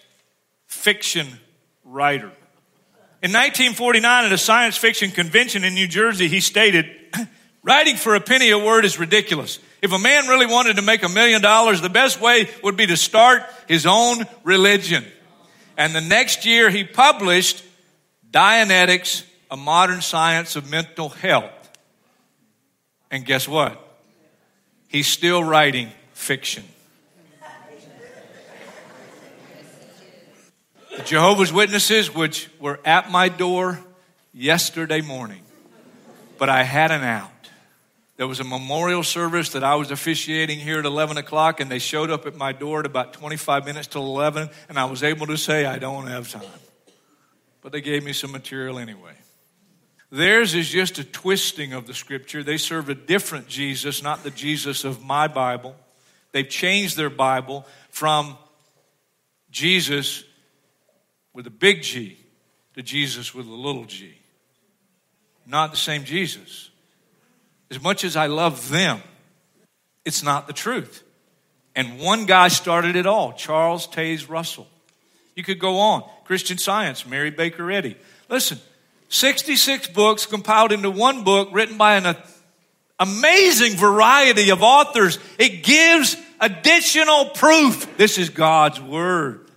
fiction 0.68 1.28
writer. 1.86 2.32
In 3.22 3.32
1949, 3.32 4.26
at 4.26 4.32
a 4.32 4.38
science 4.38 4.78
fiction 4.78 5.12
convention 5.12 5.66
in 5.66 5.74
New 5.74 5.88
Jersey, 5.88 6.30
he 6.30 6.40
stated, 6.40 6.90
Writing 7.64 7.98
for 7.98 8.16
a 8.16 8.22
penny 8.22 8.52
a 8.52 8.58
word 8.58 8.86
is 8.86 8.98
ridiculous. 8.98 9.60
If 9.82 9.92
a 9.92 10.00
man 10.00 10.28
really 10.28 10.46
wanted 10.46 10.78
to 10.78 10.82
make 10.82 11.04
a 11.04 11.10
million 11.10 11.42
dollars, 11.42 11.82
the 11.82 11.90
best 11.90 12.22
way 12.22 12.50
would 12.64 12.78
be 12.78 12.88
to 12.88 12.96
start 12.96 13.44
his 13.68 13.86
own 13.86 14.26
religion. 14.44 15.06
And 15.78 15.94
the 15.94 16.02
next 16.02 16.46
year 16.46 16.70
he 16.70 16.86
published 16.86 17.64
Dianetics, 18.32 19.24
a 19.52 19.58
modern 19.58 20.02
science 20.02 20.56
of 20.56 20.70
mental 20.70 21.10
health. 21.10 21.52
And 23.12 23.26
guess 23.26 23.48
what? 23.48 23.86
He's 24.88 25.08
still 25.08 25.44
writing 25.44 25.90
fiction. 26.14 26.64
The 31.00 31.06
Jehovah's 31.06 31.54
Witnesses, 31.54 32.14
which 32.14 32.50
were 32.60 32.78
at 32.84 33.10
my 33.10 33.30
door 33.30 33.80
yesterday 34.34 35.00
morning, 35.00 35.40
but 36.38 36.50
I 36.50 36.64
had 36.64 36.92
an 36.92 37.04
out. 37.04 37.32
There 38.18 38.28
was 38.28 38.42
a 38.42 38.44
memorial 38.44 39.04
service 39.04 39.52
that 39.52 39.64
I 39.64 39.76
was 39.76 39.92
officiating 39.92 40.60
here 40.60 40.78
at 40.78 40.84
11 40.84 41.16
o'clock, 41.16 41.62
and 41.62 41.72
they 41.72 41.80
showed 41.80 42.12
up 42.12 42.26
at 42.26 42.36
my 42.36 42.52
door 42.52 42.82
at 42.82 42.86
about 42.86 43.14
25 43.14 43.64
minutes 43.64 43.88
till 43.88 44.02
11, 44.08 44.50
and 44.68 44.78
I 44.78 44.84
was 44.86 45.02
able 45.02 45.26
to 45.28 45.38
say, 45.38 45.66
I 45.66 45.80
don't 45.80 46.08
have 46.08 46.30
time. 46.30 46.44
But 47.62 47.72
they 47.72 47.80
gave 47.80 48.04
me 48.04 48.12
some 48.12 48.34
material 48.34 48.78
anyway. 48.78 49.14
Theirs 50.12 50.54
is 50.54 50.68
just 50.68 51.00
a 51.00 51.06
twisting 51.06 51.72
of 51.72 51.88
the 51.88 51.94
scripture. 51.94 52.44
They 52.44 52.58
serve 52.58 52.90
a 52.90 52.94
different 52.94 53.48
Jesus, 53.48 54.04
not 54.04 54.26
the 54.26 54.32
Jesus 54.32 54.84
of 54.84 55.02
my 55.02 55.30
Bible. 55.30 55.78
They've 56.34 56.50
changed 56.50 56.98
their 56.98 57.10
Bible 57.10 57.66
from 57.90 58.38
Jesus 59.50 60.26
with 61.34 61.48
a 61.48 61.52
big 61.52 61.82
G 61.82 62.18
to 62.76 62.84
Jesus 62.84 63.34
with 63.34 63.48
a 63.48 63.54
little 63.54 63.86
g. 63.86 64.14
Not 65.46 65.72
the 65.72 65.78
same 65.78 66.04
Jesus. 66.04 66.70
As 67.70 67.82
much 67.82 68.04
as 68.04 68.16
I 68.16 68.28
love 68.28 68.70
them, 68.70 69.02
it's 70.06 70.24
not 70.24 70.48
the 70.48 70.54
truth. 70.54 71.04
And 71.76 72.00
one 72.00 72.26
guy 72.26 72.48
started 72.48 72.96
it 72.96 73.06
all, 73.06 73.34
Charles 73.34 73.88
Taze 73.88 74.30
Russell. 74.30 74.68
You 75.36 75.44
could 75.44 75.60
go 75.60 75.80
on. 75.80 76.04
Christian 76.26 76.58
Science, 76.58 77.06
Mary 77.06 77.32
Baker 77.32 77.70
Eddy. 77.72 77.98
Listen, 78.30 78.60
66 79.10 79.88
books 79.88 80.26
compiled 80.26 80.72
into 80.72 80.92
one 80.92 81.24
book 81.24 81.50
written 81.52 81.78
by 81.78 81.96
an 81.96 82.16
amazing 83.00 83.76
variety 83.76 84.52
of 84.52 84.62
authors. 84.62 85.20
It 85.38 85.64
gives 85.64 86.16
additional 86.40 87.32
proof. 87.32 87.98
This 87.98 88.18
is 88.18 88.30
God's 88.30 88.80
Word. 88.80 89.49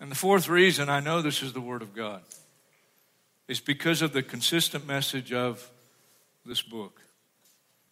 And 0.00 0.10
the 0.10 0.16
fourth 0.16 0.48
reason 0.48 0.88
I 0.88 1.00
know 1.00 1.20
this 1.20 1.42
is 1.42 1.52
the 1.52 1.60
Word 1.60 1.82
of 1.82 1.94
God 1.94 2.22
is 3.46 3.60
because 3.60 4.00
of 4.00 4.12
the 4.12 4.22
consistent 4.22 4.86
message 4.86 5.32
of 5.32 5.70
this 6.46 6.62
book. 6.62 7.02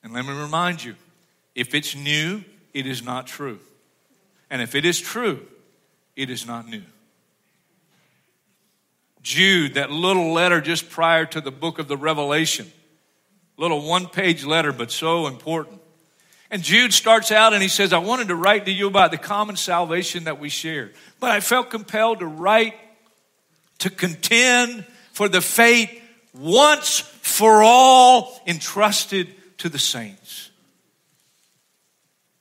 And 0.03 0.15
let 0.15 0.25
me 0.25 0.33
remind 0.33 0.83
you 0.83 0.95
if 1.55 1.75
it's 1.75 1.95
new, 1.95 2.45
it 2.73 2.87
is 2.87 3.03
not 3.03 3.27
true. 3.27 3.59
And 4.49 4.63
if 4.63 4.75
it 4.75 4.87
is 4.87 4.99
true, 4.99 5.47
it 6.17 6.31
is 6.31 6.47
not 6.47 6.67
new. 6.67 6.83
Jude, 9.21 9.75
that 9.75 9.91
little 9.91 10.33
letter 10.33 10.61
just 10.61 10.89
prior 10.89 11.27
to 11.27 11.41
the 11.41 11.51
book 11.51 11.79
of 11.79 11.89
the 11.89 11.97
Revelation, 11.97 12.71
little 13.59 13.87
one 13.87 14.07
page 14.07 14.45
letter, 14.45 14.73
but 14.73 14.91
so 14.91 15.27
important. 15.27 15.83
And 16.51 16.63
Jude 16.63 16.95
starts 16.95 17.31
out 17.31 17.53
and 17.53 17.63
he 17.63 17.69
says, 17.69 17.93
I 17.93 17.99
wanted 17.99 18.29
to 18.29 18.35
write 18.35 18.65
to 18.67 18.73
you 18.73 18.87
about 18.87 19.11
the 19.11 19.19
common 19.19 19.57
salvation 19.57 20.25
that 20.25 20.41
we 20.41 20.49
share, 20.49 20.93
but 21.21 21.31
I 21.31 21.41
felt 21.41 21.71
compelled 21.71 22.21
to 22.21 22.27
write 22.27 22.75
to 23.79 23.91
contend 23.91 24.85
for 25.13 25.29
the 25.29 25.41
faith 25.41 25.91
once 26.35 27.01
for 27.01 27.63
all 27.63 28.41
entrusted 28.47 29.29
to 29.59 29.69
the 29.69 29.79
saints. 29.79 30.51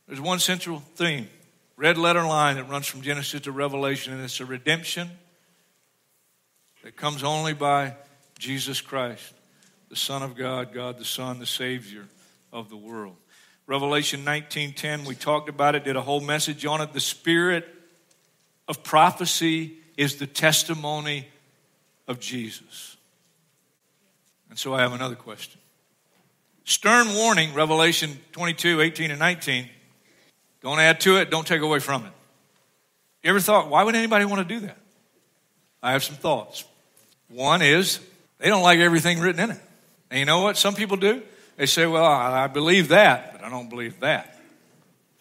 There's 0.08 0.22
one 0.22 0.40
central 0.40 0.80
theme, 0.96 1.28
red 1.76 1.98
letter 1.98 2.24
line 2.24 2.56
that 2.56 2.70
runs 2.70 2.88
from 2.88 3.02
Genesis 3.02 3.42
to 3.42 3.52
Revelation, 3.52 4.14
and 4.14 4.24
it's 4.24 4.40
a 4.40 4.46
redemption 4.46 5.10
that 6.84 6.96
comes 6.96 7.24
only 7.24 7.54
by 7.54 7.96
Jesus 8.40 8.80
Christ, 8.80 9.34
the 9.90 9.96
Son 9.96 10.24
of 10.24 10.36
God, 10.36 10.74
God 10.74 10.98
the 10.98 11.06
Son, 11.06 11.40
the 11.40 11.46
Savior 11.46 12.06
of 12.54 12.70
the 12.70 12.78
world. 12.78 13.18
Revelation 13.68 14.24
19:10, 14.24 15.06
we 15.06 15.14
talked 15.14 15.50
about 15.50 15.76
it, 15.76 15.84
did 15.84 15.98
a 15.98 16.02
whole 16.02 16.22
message 16.22 16.66
on 16.66 16.82
it. 16.82 16.94
The 16.94 17.02
spirit 17.02 17.68
of 18.68 18.82
prophecy 18.82 19.78
is 19.98 20.16
the 20.16 20.28
testimony 20.28 21.28
of 22.08 22.20
Jesus. 22.20 22.96
And 24.50 24.58
so 24.58 24.74
I 24.74 24.82
have 24.82 24.94
another 24.94 25.16
question. 25.16 25.60
Stern 26.64 27.14
warning, 27.14 27.54
Revelation 27.54 28.18
22, 28.32 28.82
18, 28.82 29.12
and 29.12 29.20
19. 29.20 29.70
Don't 30.62 30.80
add 30.80 31.00
to 31.02 31.18
it, 31.18 31.30
don't 31.30 31.46
take 31.46 31.62
away 31.62 31.80
from 31.80 32.06
it. 32.06 32.12
You 33.24 33.30
ever 33.30 33.40
thought, 33.40 33.70
why 33.70 33.84
would 33.84 33.96
anybody 33.96 34.26
want 34.26 34.48
to 34.48 34.54
do 34.54 34.66
that? 34.66 34.78
I 35.84 35.92
have 35.92 36.04
some 36.04 36.16
thoughts. 36.16 36.64
One 37.30 37.62
is, 37.62 38.00
they 38.40 38.50
don't 38.50 38.64
like 38.64 38.80
everything 38.80 39.20
written 39.20 39.44
in 39.44 39.52
it. 39.52 39.62
And 40.10 40.20
you 40.20 40.26
know 40.26 40.42
what 40.42 40.58
some 40.58 40.76
people 40.76 40.98
do? 40.98 41.22
They 41.58 41.66
say, 41.66 41.86
well, 41.86 42.06
I 42.06 42.48
believe 42.48 42.90
that, 42.90 43.37
I 43.48 43.50
don't 43.50 43.70
believe 43.70 44.01
that. 44.01 44.38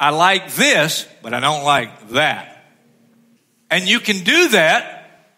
I 0.01 0.11
like 0.11 0.51
this, 0.55 1.07
but 1.23 1.33
I 1.33 1.39
don't 1.39 1.63
like 1.63 2.09
that. 2.09 2.65
And 3.71 3.87
you 3.87 4.01
can 4.01 4.25
do 4.25 4.49
that, 4.49 5.29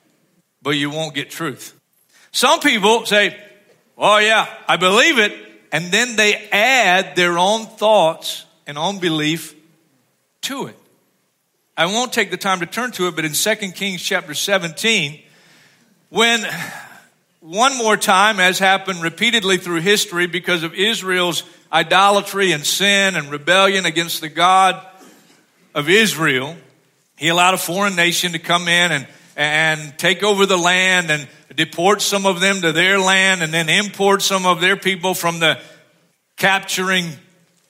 but 0.62 0.70
you 0.70 0.88
won't 0.88 1.14
get 1.14 1.28
truth. 1.28 1.78
Some 2.32 2.60
people 2.60 3.04
say, 3.04 3.36
Oh, 3.98 4.16
yeah, 4.16 4.46
I 4.66 4.78
believe 4.78 5.18
it. 5.18 5.34
And 5.70 5.92
then 5.92 6.16
they 6.16 6.48
add 6.50 7.14
their 7.14 7.36
own 7.36 7.66
thoughts 7.66 8.46
and 8.66 8.78
own 8.78 9.00
belief 9.00 9.54
to 10.42 10.68
it. 10.68 10.76
I 11.76 11.84
won't 11.84 12.14
take 12.14 12.30
the 12.30 12.38
time 12.38 12.60
to 12.60 12.66
turn 12.66 12.92
to 12.92 13.06
it, 13.08 13.14
but 13.14 13.26
in 13.26 13.32
2 13.32 13.54
Kings 13.72 14.00
chapter 14.00 14.32
17, 14.32 15.20
when 16.08 16.40
one 17.40 17.76
more 17.76 17.98
time, 17.98 18.40
as 18.40 18.58
happened 18.58 19.02
repeatedly 19.02 19.58
through 19.58 19.82
history 19.82 20.26
because 20.26 20.62
of 20.62 20.72
Israel's 20.72 21.42
idolatry 21.72 22.52
and 22.52 22.64
sin 22.64 23.16
and 23.16 23.30
rebellion 23.30 23.86
against 23.86 24.20
the 24.20 24.28
God 24.28 24.84
of 25.74 25.88
Israel, 25.88 26.56
he 27.16 27.28
allowed 27.28 27.54
a 27.54 27.58
foreign 27.58 27.96
nation 27.96 28.32
to 28.32 28.38
come 28.38 28.68
in 28.68 28.92
and, 28.92 29.06
and 29.36 29.98
take 29.98 30.22
over 30.22 30.46
the 30.46 30.56
land 30.56 31.10
and 31.10 31.28
deport 31.54 32.00
some 32.02 32.26
of 32.26 32.40
them 32.40 32.60
to 32.62 32.72
their 32.72 32.98
land 32.98 33.42
and 33.42 33.52
then 33.52 33.68
import 33.68 34.22
some 34.22 34.46
of 34.46 34.60
their 34.60 34.76
people 34.76 35.14
from 35.14 35.40
the 35.40 35.60
capturing 36.36 37.10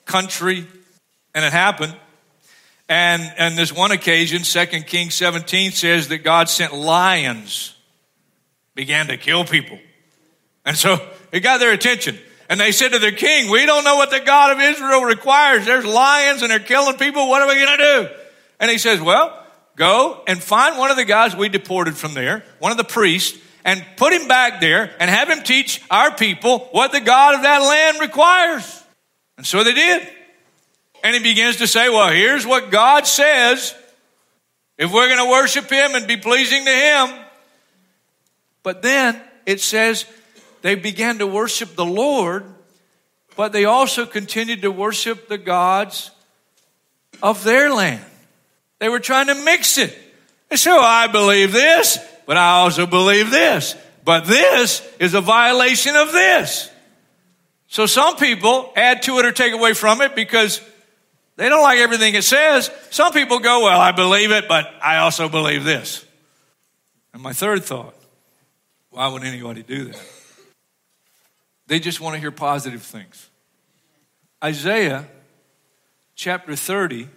country. 0.05 0.65
And 1.33 1.45
it 1.45 1.51
happened. 1.51 1.95
And, 2.87 3.21
and 3.37 3.57
this 3.57 3.71
one 3.71 3.91
occasion, 3.91 4.41
2 4.41 4.65
Kings 4.83 5.13
17 5.13 5.71
says 5.71 6.07
that 6.07 6.19
God 6.19 6.49
sent 6.49 6.73
lions, 6.73 7.75
began 8.73 9.07
to 9.07 9.17
kill 9.17 9.45
people. 9.45 9.77
And 10.65 10.75
so 10.75 10.97
it 11.31 11.41
got 11.41 11.59
their 11.59 11.71
attention. 11.71 12.17
And 12.49 12.59
they 12.59 12.71
said 12.71 12.93
to 12.93 12.99
their 12.99 13.11
king, 13.11 13.51
we 13.51 13.67
don't 13.67 13.83
know 13.83 13.95
what 13.95 14.09
the 14.09 14.19
God 14.19 14.51
of 14.51 14.59
Israel 14.59 15.03
requires. 15.03 15.65
There's 15.65 15.85
lions 15.85 16.41
and 16.41 16.49
they're 16.49 16.59
killing 16.59 16.97
people. 16.97 17.29
What 17.29 17.43
are 17.43 17.47
we 17.47 17.53
going 17.53 17.77
to 17.77 17.83
do? 17.83 18.09
And 18.59 18.71
he 18.71 18.79
says, 18.79 18.99
well, 18.99 19.45
go 19.75 20.23
and 20.27 20.41
find 20.41 20.77
one 20.77 20.89
of 20.89 20.97
the 20.97 21.05
guys 21.05 21.35
we 21.35 21.47
deported 21.47 21.95
from 21.95 22.15
there, 22.15 22.43
one 22.57 22.71
of 22.71 22.77
the 22.77 22.83
priests, 22.83 23.37
and 23.63 23.85
put 23.97 24.13
him 24.13 24.27
back 24.27 24.61
there 24.61 24.91
and 24.99 25.11
have 25.11 25.29
him 25.29 25.43
teach 25.43 25.81
our 25.91 26.15
people 26.15 26.69
what 26.71 26.91
the 26.91 26.99
God 26.99 27.35
of 27.35 27.43
that 27.43 27.59
land 27.59 27.99
requires. 28.01 28.83
And 29.37 29.45
so 29.45 29.63
they 29.63 29.73
did. 29.73 30.07
And 31.03 31.15
he 31.15 31.21
begins 31.21 31.57
to 31.57 31.67
say, 31.67 31.87
well, 31.89 32.11
here's 32.11 32.47
what 32.47 32.71
God 32.71 33.05
says 33.05 33.75
if 34.77 34.91
we're 34.91 35.07
going 35.07 35.23
to 35.23 35.29
worship 35.29 35.69
him 35.69 35.93
and 35.93 36.07
be 36.07 36.17
pleasing 36.17 36.65
to 36.65 36.71
him. 36.71 37.09
But 38.63 38.81
then 38.81 39.21
it 39.45 39.61
says 39.61 40.05
they 40.61 40.75
began 40.75 41.19
to 41.19 41.27
worship 41.27 41.75
the 41.75 41.85
Lord, 41.85 42.45
but 43.35 43.51
they 43.51 43.65
also 43.65 44.05
continued 44.05 44.61
to 44.63 44.71
worship 44.71 45.27
the 45.27 45.37
gods 45.37 46.11
of 47.23 47.43
their 47.43 47.73
land. 47.73 48.03
They 48.79 48.89
were 48.89 48.99
trying 48.99 49.27
to 49.27 49.35
mix 49.35 49.77
it. 49.77 49.97
They 50.49 50.55
said, 50.55 50.75
oh, 50.75 50.81
I 50.81 51.07
believe 51.07 51.51
this, 51.51 51.99
but 52.25 52.37
I 52.37 52.59
also 52.61 52.85
believe 52.85 53.29
this. 53.29 53.75
But 54.03 54.25
this 54.25 54.87
is 54.99 55.13
a 55.13 55.21
violation 55.21 55.95
of 55.95 56.11
this. 56.11 56.69
So 57.67 57.85
some 57.85 58.15
people 58.15 58.73
add 58.75 59.03
to 59.03 59.19
it 59.19 59.25
or 59.25 59.31
take 59.31 59.53
away 59.53 59.73
from 59.73 60.01
it 60.01 60.15
because 60.15 60.61
they 61.35 61.49
don't 61.49 61.61
like 61.61 61.79
everything 61.79 62.15
it 62.15 62.23
says. 62.23 62.71
Some 62.89 63.13
people 63.13 63.39
go, 63.39 63.65
well, 63.65 63.79
I 63.79 63.91
believe 63.91 64.31
it, 64.31 64.47
but 64.47 64.67
I 64.81 64.97
also 64.97 65.29
believe 65.29 65.63
this. 65.63 66.03
And 67.13 67.21
my 67.21 67.33
third 67.33 67.63
thought, 67.63 67.93
why 68.89 69.07
would 69.07 69.23
anybody 69.23 69.61
do 69.61 69.85
that? 69.85 70.01
They 71.69 71.79
just 71.79 72.01
want 72.01 72.15
to 72.15 72.19
hear 72.19 72.31
positive 72.31 72.81
things. 72.81 73.29
Isaiah 74.43 75.05
chapter 76.15 76.55
30, 76.55 77.07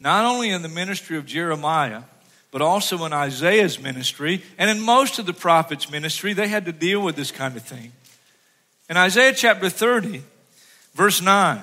not 0.00 0.24
only 0.24 0.50
in 0.50 0.62
the 0.62 0.68
ministry 0.68 1.16
of 1.16 1.24
Jeremiah, 1.24 2.02
but 2.50 2.62
also 2.62 3.04
in 3.04 3.12
Isaiah's 3.12 3.80
ministry 3.80 4.42
and 4.58 4.68
in 4.68 4.80
most 4.80 5.20
of 5.20 5.26
the 5.26 5.32
prophets' 5.32 5.88
ministry, 5.88 6.32
they 6.32 6.48
had 6.48 6.64
to 6.64 6.72
deal 6.72 7.00
with 7.00 7.14
this 7.14 7.30
kind 7.30 7.56
of 7.56 7.62
thing. 7.62 7.92
In 8.88 8.96
Isaiah 8.96 9.32
chapter 9.32 9.70
30, 9.70 10.24
verse 10.94 11.22
9, 11.22 11.62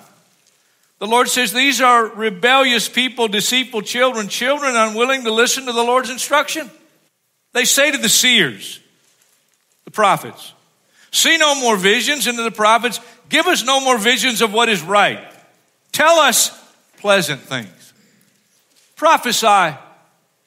the 1.00 1.08
Lord 1.08 1.28
says, 1.28 1.52
These 1.52 1.82
are 1.82 2.06
rebellious 2.06 2.88
people, 2.88 3.28
deceitful 3.28 3.82
children, 3.82 4.30
children 4.30 4.78
unwilling 4.78 5.26
to 5.26 5.34
listen 5.34 5.66
to 5.66 5.74
the 5.74 5.84
Lord's 5.84 6.10
instruction. 6.10 6.72
They 7.52 7.66
say 7.66 7.92
to 7.92 7.98
the 7.98 8.08
seers, 8.08 8.80
the 9.84 9.92
prophets, 9.92 10.54
See 11.12 11.38
no 11.38 11.60
more 11.60 11.78
visions, 11.78 12.28
and 12.28 12.38
to 12.38 12.44
the 12.44 12.52
prophets, 12.52 13.00
Give 13.30 13.48
us 13.48 13.64
no 13.64 13.80
more 13.80 13.98
visions 13.98 14.42
of 14.42 14.54
what 14.54 14.70
is 14.70 14.82
right. 14.82 15.20
Tell 15.92 16.20
us 16.20 16.52
pleasant 16.98 17.42
things. 17.42 17.94
Prophesy 18.96 19.78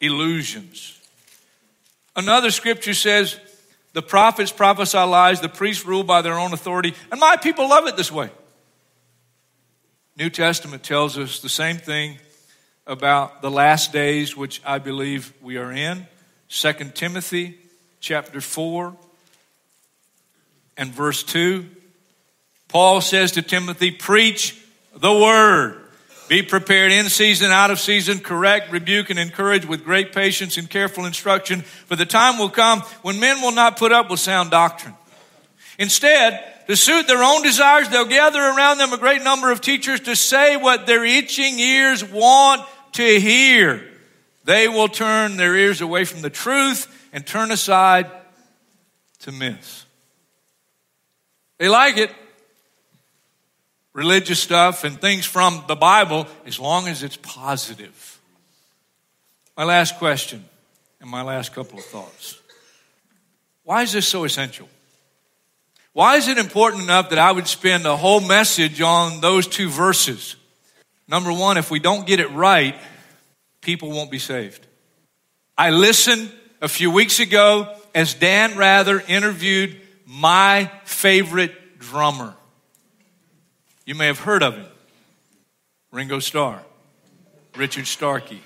illusions. 0.01 0.99
Another 2.17 2.51
scripture 2.51 2.95
says, 2.95 3.39
the 3.93 4.03
prophets 4.03 4.53
prophesy 4.53 4.99
lies, 4.99 5.41
the 5.41 5.49
priests 5.49 5.85
rule 5.85 6.05
by 6.05 6.23
their 6.23 6.39
own 6.39 6.53
authority, 6.53 6.95
and 7.11 7.21
my 7.21 7.37
people 7.37 7.69
love 7.69 7.87
it 7.87 7.97
this 7.97 8.11
way. 8.11 8.31
New 10.17 10.31
Testament 10.31 10.83
tells 10.83 11.19
us 11.19 11.41
the 11.41 11.49
same 11.49 11.77
thing 11.77 12.19
about 12.87 13.43
the 13.43 13.51
last 13.51 13.93
days, 13.93 14.37
which 14.37 14.61
I 14.65 14.79
believe 14.79 15.33
we 15.43 15.57
are 15.57 15.73
in. 15.73 16.07
2 16.49 16.73
Timothy 16.95 17.59
chapter 18.01 18.41
4 18.41 18.97
and 20.77 20.93
verse 20.93 21.23
2. 21.23 21.67
Paul 22.69 23.01
says 23.01 23.33
to 23.33 23.43
Timothy, 23.43 23.91
Preach 23.91 24.57
the 24.97 25.13
word. 25.13 25.77
Be 26.29 26.43
prepared 26.43 26.93
in 26.93 27.09
season, 27.09 27.51
out 27.51 27.73
of 27.73 27.81
season, 27.81 28.21
correct, 28.21 28.71
rebuke, 28.71 29.11
and 29.11 29.19
encourage 29.19 29.67
with 29.67 29.83
great 29.83 30.13
patience 30.13 30.57
and 30.59 30.71
careful 30.71 31.05
instruction. 31.05 31.63
For 31.63 31.97
the 31.97 32.07
time 32.07 32.39
will 32.39 32.51
come 32.51 32.83
when 33.03 33.19
men 33.19 33.41
will 33.41 33.51
not 33.51 33.77
put 33.77 33.91
up 33.91 34.09
with 34.11 34.21
sound 34.21 34.53
doctrine. 34.53 34.95
Instead, 35.77 36.41
to 36.69 36.77
suit 36.77 37.09
their 37.09 37.25
own 37.25 37.43
desires, 37.43 37.89
they'll 37.89 38.05
gather 38.05 38.39
around 38.39 38.79
them 38.79 38.93
a 38.93 38.99
great 38.99 39.25
number 39.25 39.51
of 39.51 39.61
teachers 39.61 39.99
to 40.01 40.15
say 40.15 40.57
what 40.57 40.87
their 40.87 41.05
itching 41.05 41.59
ears 41.59 42.05
want 42.05 42.63
to 42.93 43.19
hear. 43.19 43.85
They 44.45 44.69
will 44.69 44.87
turn 44.87 45.37
their 45.37 45.57
ears 45.57 45.81
away 45.81 46.05
from 46.05 46.23
the 46.23 46.31
truth 46.31 47.09
and 47.13 47.27
turn 47.27 47.51
aside 47.51 48.09
to 49.21 49.33
myths. 49.33 49.85
They 51.61 51.69
like 51.69 51.99
it 51.99 52.11
religious 53.93 54.41
stuff 54.41 54.83
and 54.83 54.99
things 54.99 55.27
from 55.27 55.63
the 55.69 55.77
Bible 55.77 56.27
as 56.47 56.59
long 56.59 56.89
as 56.89 57.03
it's 57.03 57.19
positive. 57.19 58.19
My 59.59 59.65
last 59.65 59.99
question 59.99 60.43
and 61.03 61.11
my 61.11 61.21
last 61.21 61.53
couple 61.53 61.79
of 61.79 61.85
thoughts. 61.85 62.41
Why 63.65 63.83
is 63.83 63.93
this 63.93 64.09
so 64.09 64.25
essential? 64.25 64.71
Why 65.93 66.17
is 66.17 66.29
it 66.29 66.39
important 66.39 66.85
enough 66.85 67.11
that 67.11 67.19
I 67.19 67.31
would 67.31 67.47
spend 67.47 67.85
a 67.85 67.97
whole 67.97 68.21
message 68.21 68.81
on 68.81 69.21
those 69.21 69.47
two 69.47 69.69
verses? 69.69 70.37
Number 71.09 71.31
one, 71.31 71.59
if 71.59 71.71
we 71.71 71.79
don't 71.79 72.07
get 72.07 72.21
it 72.21 72.31
right, 72.31 72.75
people 73.61 73.91
won't 73.91 74.11
be 74.11 74.19
saved. 74.19 74.67
I 75.59 75.71
listened 75.71 76.33
a 76.63 76.69
few 76.69 76.91
weeks 76.91 77.21
ago 77.21 77.77
as 77.95 78.15
Dan 78.15 78.57
Rather 78.57 78.99
interviewed 79.07 79.79
my 80.11 80.69
favorite 80.83 81.79
drummer. 81.79 82.35
You 83.87 83.95
may 83.95 84.07
have 84.07 84.19
heard 84.19 84.43
of 84.43 84.57
him 84.57 84.67
Ringo 85.93 86.19
Starr, 86.19 86.61
Richard 87.57 87.87
Starkey. 87.87 88.41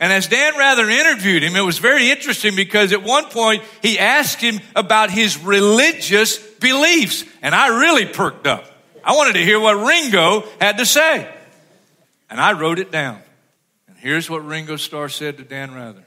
And 0.00 0.10
as 0.10 0.26
Dan 0.26 0.56
Rather 0.56 0.88
interviewed 0.88 1.42
him, 1.42 1.54
it 1.54 1.60
was 1.60 1.78
very 1.78 2.10
interesting 2.10 2.56
because 2.56 2.94
at 2.94 3.02
one 3.02 3.26
point 3.26 3.62
he 3.82 3.98
asked 3.98 4.40
him 4.40 4.60
about 4.74 5.10
his 5.10 5.36
religious 5.42 6.38
beliefs. 6.38 7.24
And 7.42 7.54
I 7.54 7.80
really 7.80 8.06
perked 8.06 8.46
up. 8.46 8.64
I 9.04 9.16
wanted 9.16 9.34
to 9.34 9.44
hear 9.44 9.60
what 9.60 9.74
Ringo 9.74 10.44
had 10.60 10.78
to 10.78 10.86
say. 10.86 11.30
And 12.30 12.40
I 12.40 12.52
wrote 12.52 12.78
it 12.78 12.90
down. 12.90 13.20
And 13.86 13.98
here's 13.98 14.30
what 14.30 14.46
Ringo 14.46 14.76
Starr 14.76 15.10
said 15.10 15.36
to 15.36 15.44
Dan 15.44 15.74
Rather 15.74 16.04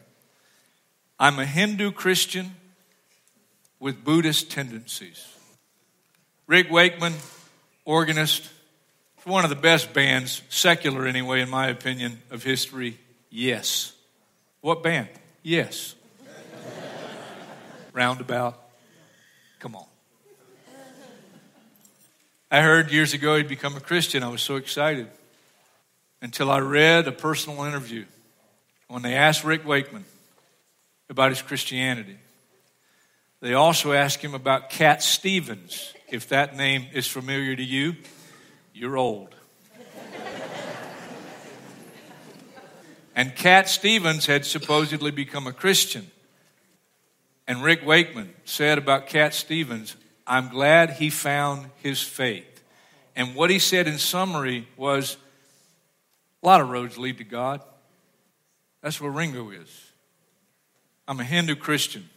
I'm 1.19 1.38
a 1.38 1.45
Hindu 1.45 1.91
Christian 1.91 2.56
with 3.82 4.04
Buddhist 4.06 4.52
tendencies. 4.52 5.28
Rick 6.48 6.70
Wakeman 6.70 7.13
organist, 7.84 8.48
one 9.26 9.44
of 9.44 9.50
the 9.50 9.56
best 9.56 9.91
bands, 9.91 10.44
secular 10.50 11.06
anyway, 11.06 11.41
in 11.41 11.50
my 11.50 11.67
opinion, 11.67 12.22
of 12.30 12.44
history. 12.44 13.00
Yes. 13.30 13.94
What 14.62 14.84
band? 14.84 15.10
Yes. 15.41 15.96
Roundabout. 17.94 18.58
Come 19.60 19.76
on. 19.76 19.86
I 22.52 22.62
heard 22.62 22.91
years 22.91 23.13
ago 23.13 23.38
he'd 23.38 23.48
become 23.48 23.76
a 23.76 23.80
Christian. 23.80 24.22
I 24.22 24.28
was 24.28 24.41
so 24.41 24.58
excited 24.58 25.08
until 26.22 26.52
I 26.52 26.60
read 26.60 27.08
a 27.08 27.12
personal 27.12 27.63
interview 27.63 28.06
when 28.89 29.02
they 29.02 29.15
asked 29.15 29.44
Rick 29.44 29.65
Wakeman 29.65 30.06
about 31.10 31.30
his 31.30 31.41
Christianity. 31.41 32.17
They 33.41 33.56
also 33.56 33.91
asked 33.91 34.21
him 34.21 34.36
about 34.36 34.69
Cat 34.69 35.01
Stevens 35.01 35.95
if 36.12 36.30
that 36.30 36.56
name 36.56 36.86
is 36.93 37.08
familiar 37.08 37.56
to 37.56 37.63
you, 37.63 37.95
you're 38.71 38.97
old. 38.97 39.34
and 43.15 43.36
Cat 43.36 43.67
Stevens 43.67 44.27
had 44.27 44.45
supposedly 44.45 45.10
become 45.10 45.47
a 45.47 45.54
Christian. 45.54 46.12
And 47.47 47.63
Rick 47.63 47.84
Wakeman 47.84 48.32
said 48.45 48.77
about 48.77 49.08
Cat 49.08 49.34
Stevens, 49.34 49.95
I'm 50.27 50.49
glad 50.49 50.91
he 50.91 51.10
found 51.10 51.71
his 51.77 51.99
faith. 51.99 52.63
And 53.15 53.34
what 53.34 53.49
he 53.49 53.58
said 53.58 53.88
in 53.88 53.97
summary 53.97 54.67
was, 54.77 55.17
A 56.43 56.45
lot 56.45 56.62
of 56.62 56.69
roads 56.69 56.99
lead 56.99 57.17
to 57.17 57.23
God. 57.23 57.62
That's 58.82 59.01
where 59.01 59.12
Ringo 59.12 59.49
is. 59.49 59.91
I'm 61.08 61.19
a 61.19 61.23
Hindu 61.23 61.56
Christian 61.56 62.08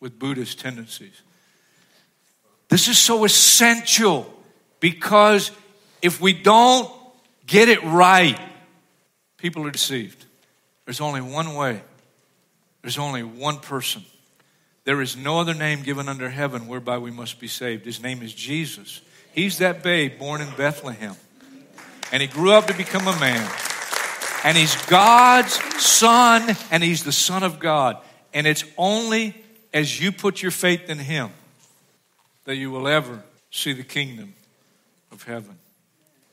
with 0.00 0.18
Buddhist 0.18 0.60
tendencies. 0.60 1.22
This 2.68 2.88
is 2.88 2.98
so 2.98 3.24
essential 3.24 4.32
because 4.80 5.50
if 6.02 6.20
we 6.20 6.32
don't 6.32 6.90
get 7.46 7.68
it 7.68 7.82
right, 7.82 8.38
people 9.38 9.66
are 9.66 9.70
deceived. 9.70 10.24
There's 10.84 11.00
only 11.00 11.20
one 11.20 11.54
way, 11.54 11.82
there's 12.82 12.98
only 12.98 13.22
one 13.22 13.58
person. 13.58 14.04
There 14.84 15.02
is 15.02 15.16
no 15.16 15.38
other 15.38 15.52
name 15.52 15.82
given 15.82 16.08
under 16.08 16.30
heaven 16.30 16.66
whereby 16.66 16.96
we 16.96 17.10
must 17.10 17.38
be 17.38 17.46
saved. 17.46 17.84
His 17.84 18.02
name 18.02 18.22
is 18.22 18.32
Jesus. 18.32 19.02
He's 19.34 19.58
that 19.58 19.82
babe 19.82 20.18
born 20.18 20.40
in 20.40 20.48
Bethlehem. 20.56 21.14
And 22.10 22.22
he 22.22 22.28
grew 22.28 22.52
up 22.52 22.68
to 22.68 22.74
become 22.74 23.06
a 23.06 23.20
man. 23.20 23.50
And 24.44 24.56
he's 24.56 24.74
God's 24.86 25.52
son, 25.82 26.56
and 26.70 26.82
he's 26.82 27.04
the 27.04 27.12
Son 27.12 27.42
of 27.42 27.58
God. 27.58 27.98
And 28.32 28.46
it's 28.46 28.64
only 28.78 29.34
as 29.78 30.00
you 30.00 30.10
put 30.10 30.42
your 30.42 30.50
faith 30.50 30.90
in 30.90 30.98
him 30.98 31.30
that 32.44 32.56
you 32.56 32.70
will 32.70 32.88
ever 32.88 33.22
see 33.50 33.72
the 33.72 33.84
kingdom 33.84 34.34
of 35.12 35.22
heaven. 35.22 35.56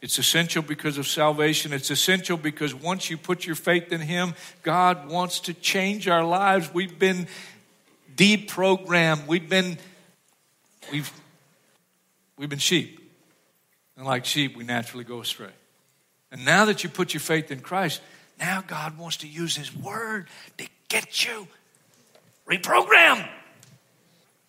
It's 0.02 0.18
essential 0.18 0.62
because 0.62 0.98
of 0.98 1.08
salvation. 1.08 1.72
It's 1.72 1.92
essential 1.92 2.38
because 2.38 2.74
once 2.74 3.10
you 3.10 3.18
put 3.18 3.46
your 3.46 3.56
faith 3.56 3.92
in 3.92 4.02
Him, 4.02 4.34
God 4.62 5.10
wants 5.10 5.40
to 5.42 5.54
change 5.54 6.08
our 6.08 6.24
lives. 6.24 6.72
We've 6.74 6.98
been 6.98 7.28
deprogrammed. 8.16 9.26
We've 9.26 9.50
been, 9.50 9.78
we've, 10.92 11.12
we've 12.38 12.50
been 12.50 12.60
sheep. 12.60 13.00
And 13.98 14.06
like 14.06 14.26
sheep, 14.26 14.56
we 14.56 14.64
naturally 14.64 15.06
go 15.06 15.22
astray. 15.22 15.54
And 16.32 16.46
now 16.46 16.66
that 16.66 16.84
you 16.84 16.90
put 16.90 17.14
your 17.14 17.22
faith 17.22 17.50
in 17.52 17.62
Christ, 17.62 18.02
now 18.40 18.64
God 18.66 18.98
wants 18.98 19.18
to 19.18 19.28
use 19.28 19.56
His 19.56 19.76
Word 19.76 20.28
to 20.58 20.68
get 20.88 21.26
you 21.26 21.48
reprogrammed. 22.48 23.30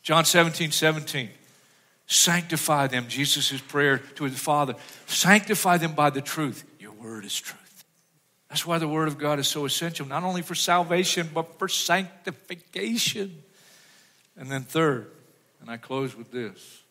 John 0.02 0.24
17, 0.24 0.70
17. 0.70 1.30
Sanctify 2.06 2.86
them, 2.86 3.06
Jesus' 3.08 3.60
prayer 3.60 3.98
to 3.98 4.24
his 4.24 4.38
Father. 4.38 4.76
Sanctify 5.06 5.78
them 5.78 5.94
by 5.94 6.10
the 6.10 6.20
truth. 6.20 6.64
Your 6.78 6.92
word 6.92 7.24
is 7.24 7.38
truth. 7.38 7.84
That's 8.48 8.64
why 8.64 8.78
the 8.78 8.86
word 8.86 9.08
of 9.08 9.18
God 9.18 9.40
is 9.40 9.48
so 9.48 9.64
essential, 9.64 10.06
not 10.06 10.22
only 10.22 10.42
for 10.42 10.54
salvation, 10.54 11.28
but 11.34 11.58
for 11.58 11.66
sanctification. 11.66 13.42
And 14.36 14.50
then, 14.50 14.62
third, 14.62 15.10
and 15.60 15.68
I 15.68 15.76
close 15.76 16.16
with 16.16 16.30
this 16.30 16.82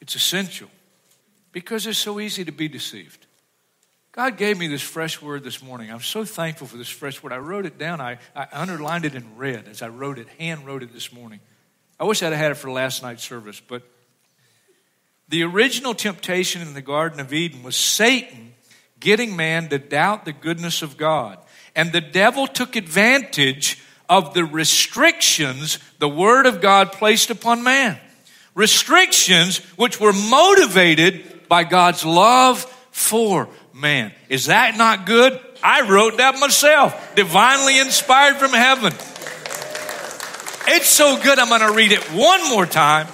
it's 0.00 0.16
essential 0.16 0.68
because 1.52 1.86
it's 1.86 1.98
so 1.98 2.20
easy 2.20 2.44
to 2.44 2.52
be 2.52 2.68
deceived. 2.68 3.23
God 4.14 4.36
gave 4.36 4.56
me 4.56 4.68
this 4.68 4.80
fresh 4.80 5.20
word 5.20 5.42
this 5.42 5.60
morning. 5.60 5.90
I'm 5.90 5.98
so 5.98 6.24
thankful 6.24 6.68
for 6.68 6.76
this 6.76 6.88
fresh 6.88 7.20
word. 7.20 7.32
I 7.32 7.38
wrote 7.38 7.66
it 7.66 7.78
down, 7.78 8.00
I, 8.00 8.18
I 8.36 8.46
underlined 8.52 9.04
it 9.04 9.16
in 9.16 9.36
red 9.36 9.66
as 9.66 9.82
I 9.82 9.88
wrote 9.88 10.20
it, 10.20 10.28
hand 10.38 10.64
wrote 10.64 10.84
it 10.84 10.92
this 10.92 11.12
morning. 11.12 11.40
I 11.98 12.04
wish 12.04 12.22
I'd 12.22 12.26
have 12.26 12.36
had 12.36 12.52
it 12.52 12.54
for 12.54 12.70
last 12.70 13.02
night's 13.02 13.24
service, 13.24 13.58
but 13.58 13.82
the 15.30 15.42
original 15.42 15.94
temptation 15.94 16.62
in 16.62 16.74
the 16.74 16.80
Garden 16.80 17.18
of 17.18 17.32
Eden 17.32 17.64
was 17.64 17.74
Satan 17.74 18.54
getting 19.00 19.34
man 19.34 19.68
to 19.70 19.78
doubt 19.80 20.26
the 20.26 20.32
goodness 20.32 20.80
of 20.80 20.96
God. 20.96 21.36
And 21.74 21.90
the 21.90 22.00
devil 22.00 22.46
took 22.46 22.76
advantage 22.76 23.82
of 24.08 24.32
the 24.32 24.44
restrictions 24.44 25.80
the 25.98 26.08
Word 26.08 26.46
of 26.46 26.60
God 26.60 26.92
placed 26.92 27.30
upon 27.30 27.64
man. 27.64 27.98
Restrictions 28.54 29.58
which 29.74 29.98
were 29.98 30.12
motivated 30.12 31.48
by 31.48 31.64
God's 31.64 32.04
love 32.04 32.62
for 32.92 33.48
man. 33.74 34.12
Is 34.28 34.46
that 34.46 34.76
not 34.76 35.04
good? 35.04 35.38
I 35.62 35.82
wrote 35.88 36.18
that 36.18 36.38
myself, 36.38 37.14
divinely 37.14 37.78
inspired 37.78 38.36
from 38.36 38.52
heaven. 38.52 38.92
It's 40.66 40.88
so 40.88 41.20
good, 41.22 41.38
I'm 41.38 41.48
going 41.48 41.60
to 41.60 41.76
read 41.76 41.92
it 41.92 42.02
one 42.12 42.48
more 42.48 42.66
time. 42.66 43.06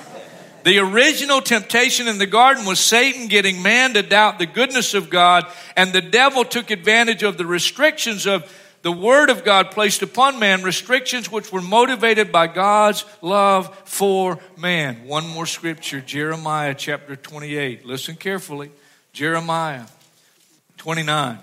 The 0.62 0.78
original 0.78 1.40
temptation 1.40 2.06
in 2.06 2.18
the 2.18 2.26
garden 2.26 2.66
was 2.66 2.78
Satan 2.78 3.28
getting 3.28 3.62
man 3.62 3.94
to 3.94 4.02
doubt 4.02 4.38
the 4.38 4.46
goodness 4.46 4.92
of 4.92 5.08
God, 5.08 5.46
and 5.76 5.92
the 5.92 6.02
devil 6.02 6.44
took 6.44 6.70
advantage 6.70 7.22
of 7.22 7.38
the 7.38 7.46
restrictions 7.46 8.26
of 8.26 8.44
the 8.82 8.92
word 8.92 9.30
of 9.30 9.44
God 9.44 9.70
placed 9.72 10.02
upon 10.02 10.38
man, 10.38 10.62
restrictions 10.62 11.30
which 11.30 11.52
were 11.52 11.62
motivated 11.62 12.30
by 12.30 12.46
God's 12.46 13.04
love 13.20 13.74
for 13.84 14.38
man. 14.56 15.06
One 15.06 15.28
more 15.28 15.46
scripture, 15.46 16.00
Jeremiah 16.00 16.74
chapter 16.74 17.16
28. 17.16 17.84
Listen 17.84 18.16
carefully. 18.16 18.70
Jeremiah 19.12 19.86
29, 20.80 21.38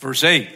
verse 0.00 0.22
8. 0.22 0.50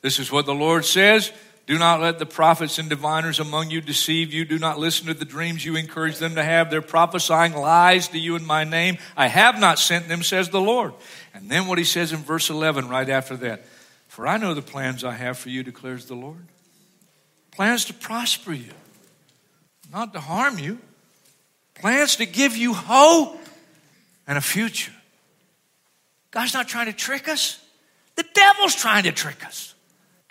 This 0.00 0.20
is 0.20 0.30
what 0.30 0.46
the 0.46 0.54
Lord 0.54 0.84
says. 0.84 1.32
Do 1.66 1.76
not 1.76 2.00
let 2.00 2.20
the 2.20 2.26
prophets 2.26 2.78
and 2.78 2.88
diviners 2.88 3.40
among 3.40 3.70
you 3.70 3.80
deceive 3.80 4.32
you. 4.32 4.44
Do 4.44 4.60
not 4.60 4.78
listen 4.78 5.08
to 5.08 5.14
the 5.14 5.24
dreams 5.24 5.64
you 5.64 5.74
encourage 5.74 6.18
them 6.18 6.36
to 6.36 6.44
have. 6.44 6.70
They're 6.70 6.80
prophesying 6.80 7.54
lies 7.54 8.06
to 8.08 8.18
you 8.18 8.36
in 8.36 8.44
my 8.44 8.62
name. 8.62 8.96
I 9.16 9.26
have 9.26 9.58
not 9.58 9.80
sent 9.80 10.06
them, 10.06 10.22
says 10.22 10.50
the 10.50 10.60
Lord. 10.60 10.94
And 11.34 11.50
then 11.50 11.66
what 11.66 11.78
he 11.78 11.84
says 11.84 12.12
in 12.12 12.20
verse 12.20 12.48
11, 12.48 12.88
right 12.88 13.08
after 13.08 13.36
that 13.38 13.64
For 14.06 14.28
I 14.28 14.36
know 14.36 14.54
the 14.54 14.62
plans 14.62 15.02
I 15.02 15.14
have 15.14 15.36
for 15.36 15.48
you, 15.48 15.64
declares 15.64 16.06
the 16.06 16.14
Lord. 16.14 16.46
Plans 17.50 17.86
to 17.86 17.94
prosper 17.94 18.52
you, 18.52 18.70
not 19.92 20.12
to 20.12 20.20
harm 20.20 20.60
you. 20.60 20.78
Plans 21.74 22.14
to 22.16 22.26
give 22.26 22.56
you 22.56 22.72
hope 22.72 23.36
and 24.28 24.38
a 24.38 24.40
future. 24.40 24.92
God's 26.32 26.54
not 26.54 26.66
trying 26.66 26.86
to 26.86 26.92
trick 26.92 27.28
us, 27.28 27.62
the 28.16 28.24
devil's 28.34 28.74
trying 28.74 29.04
to 29.04 29.12
trick 29.12 29.46
us. 29.46 29.74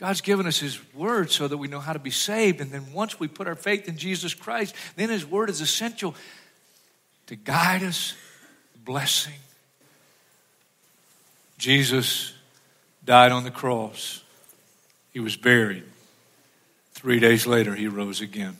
God's 0.01 0.21
given 0.21 0.47
us 0.47 0.57
His 0.57 0.79
Word 0.95 1.31
so 1.31 1.47
that 1.47 1.57
we 1.57 1.67
know 1.67 1.79
how 1.79 1.93
to 1.93 1.99
be 1.99 2.09
saved. 2.09 2.59
And 2.59 2.71
then 2.71 2.91
once 2.91 3.19
we 3.19 3.27
put 3.27 3.47
our 3.47 3.55
faith 3.55 3.87
in 3.87 3.97
Jesus 3.97 4.33
Christ, 4.33 4.75
then 4.95 5.09
His 5.09 5.23
Word 5.25 5.47
is 5.49 5.61
essential 5.61 6.15
to 7.27 7.35
guide 7.35 7.83
us, 7.83 8.15
blessing. 8.83 9.35
Jesus 11.59 12.33
died 13.05 13.31
on 13.31 13.43
the 13.43 13.51
cross, 13.51 14.23
He 15.13 15.19
was 15.19 15.37
buried. 15.37 15.83
Three 16.93 17.19
days 17.19 17.45
later, 17.45 17.75
He 17.75 17.87
rose 17.87 18.21
again. 18.21 18.57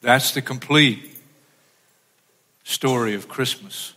That's 0.00 0.32
the 0.32 0.40
complete 0.40 1.16
story 2.64 3.14
of 3.14 3.28
Christmas. 3.28 3.92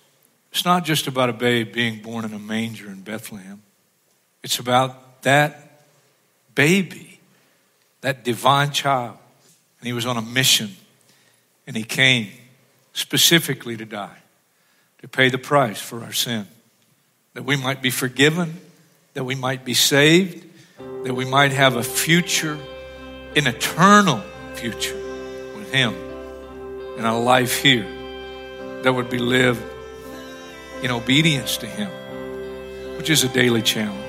It's 0.55 0.63
not 0.63 0.85
just 0.85 1.07
about 1.07 1.29
a 1.29 1.33
babe 1.33 1.73
being 1.73 2.01
born 2.01 2.23
in 2.23 2.33
a 2.33 2.39
manger 2.39 2.87
in 2.87 3.01
Bethlehem. 3.01 3.61
It's 4.41 4.57
about 4.57 5.23
that 5.23 5.81
baby, 6.55 7.19
that 7.99 8.23
divine 8.23 8.71
child. 8.71 9.17
And 9.81 9.87
he 9.87 9.91
was 9.91 10.05
on 10.05 10.15
a 10.15 10.21
mission. 10.21 10.69
And 11.67 11.75
he 11.75 11.83
came 11.83 12.29
specifically 12.93 13.75
to 13.75 13.83
die, 13.83 14.17
to 14.99 15.09
pay 15.09 15.27
the 15.27 15.37
price 15.37 15.81
for 15.81 16.01
our 16.05 16.13
sin, 16.13 16.47
that 17.33 17.43
we 17.43 17.57
might 17.57 17.81
be 17.81 17.89
forgiven, 17.89 18.57
that 19.13 19.25
we 19.25 19.35
might 19.35 19.65
be 19.65 19.73
saved, 19.73 20.41
that 21.03 21.13
we 21.13 21.25
might 21.25 21.51
have 21.51 21.75
a 21.75 21.83
future, 21.83 22.57
an 23.35 23.45
eternal 23.45 24.23
future 24.53 24.95
with 25.57 25.73
him, 25.73 25.93
and 26.97 27.05
a 27.05 27.13
life 27.13 27.61
here 27.61 27.85
that 28.83 28.93
would 28.93 29.09
be 29.09 29.17
lived 29.17 29.61
in 30.81 30.91
obedience 30.91 31.57
to 31.57 31.67
him, 31.67 31.89
which 32.97 33.09
is 33.09 33.23
a 33.23 33.29
daily 33.29 33.61
challenge. 33.61 34.04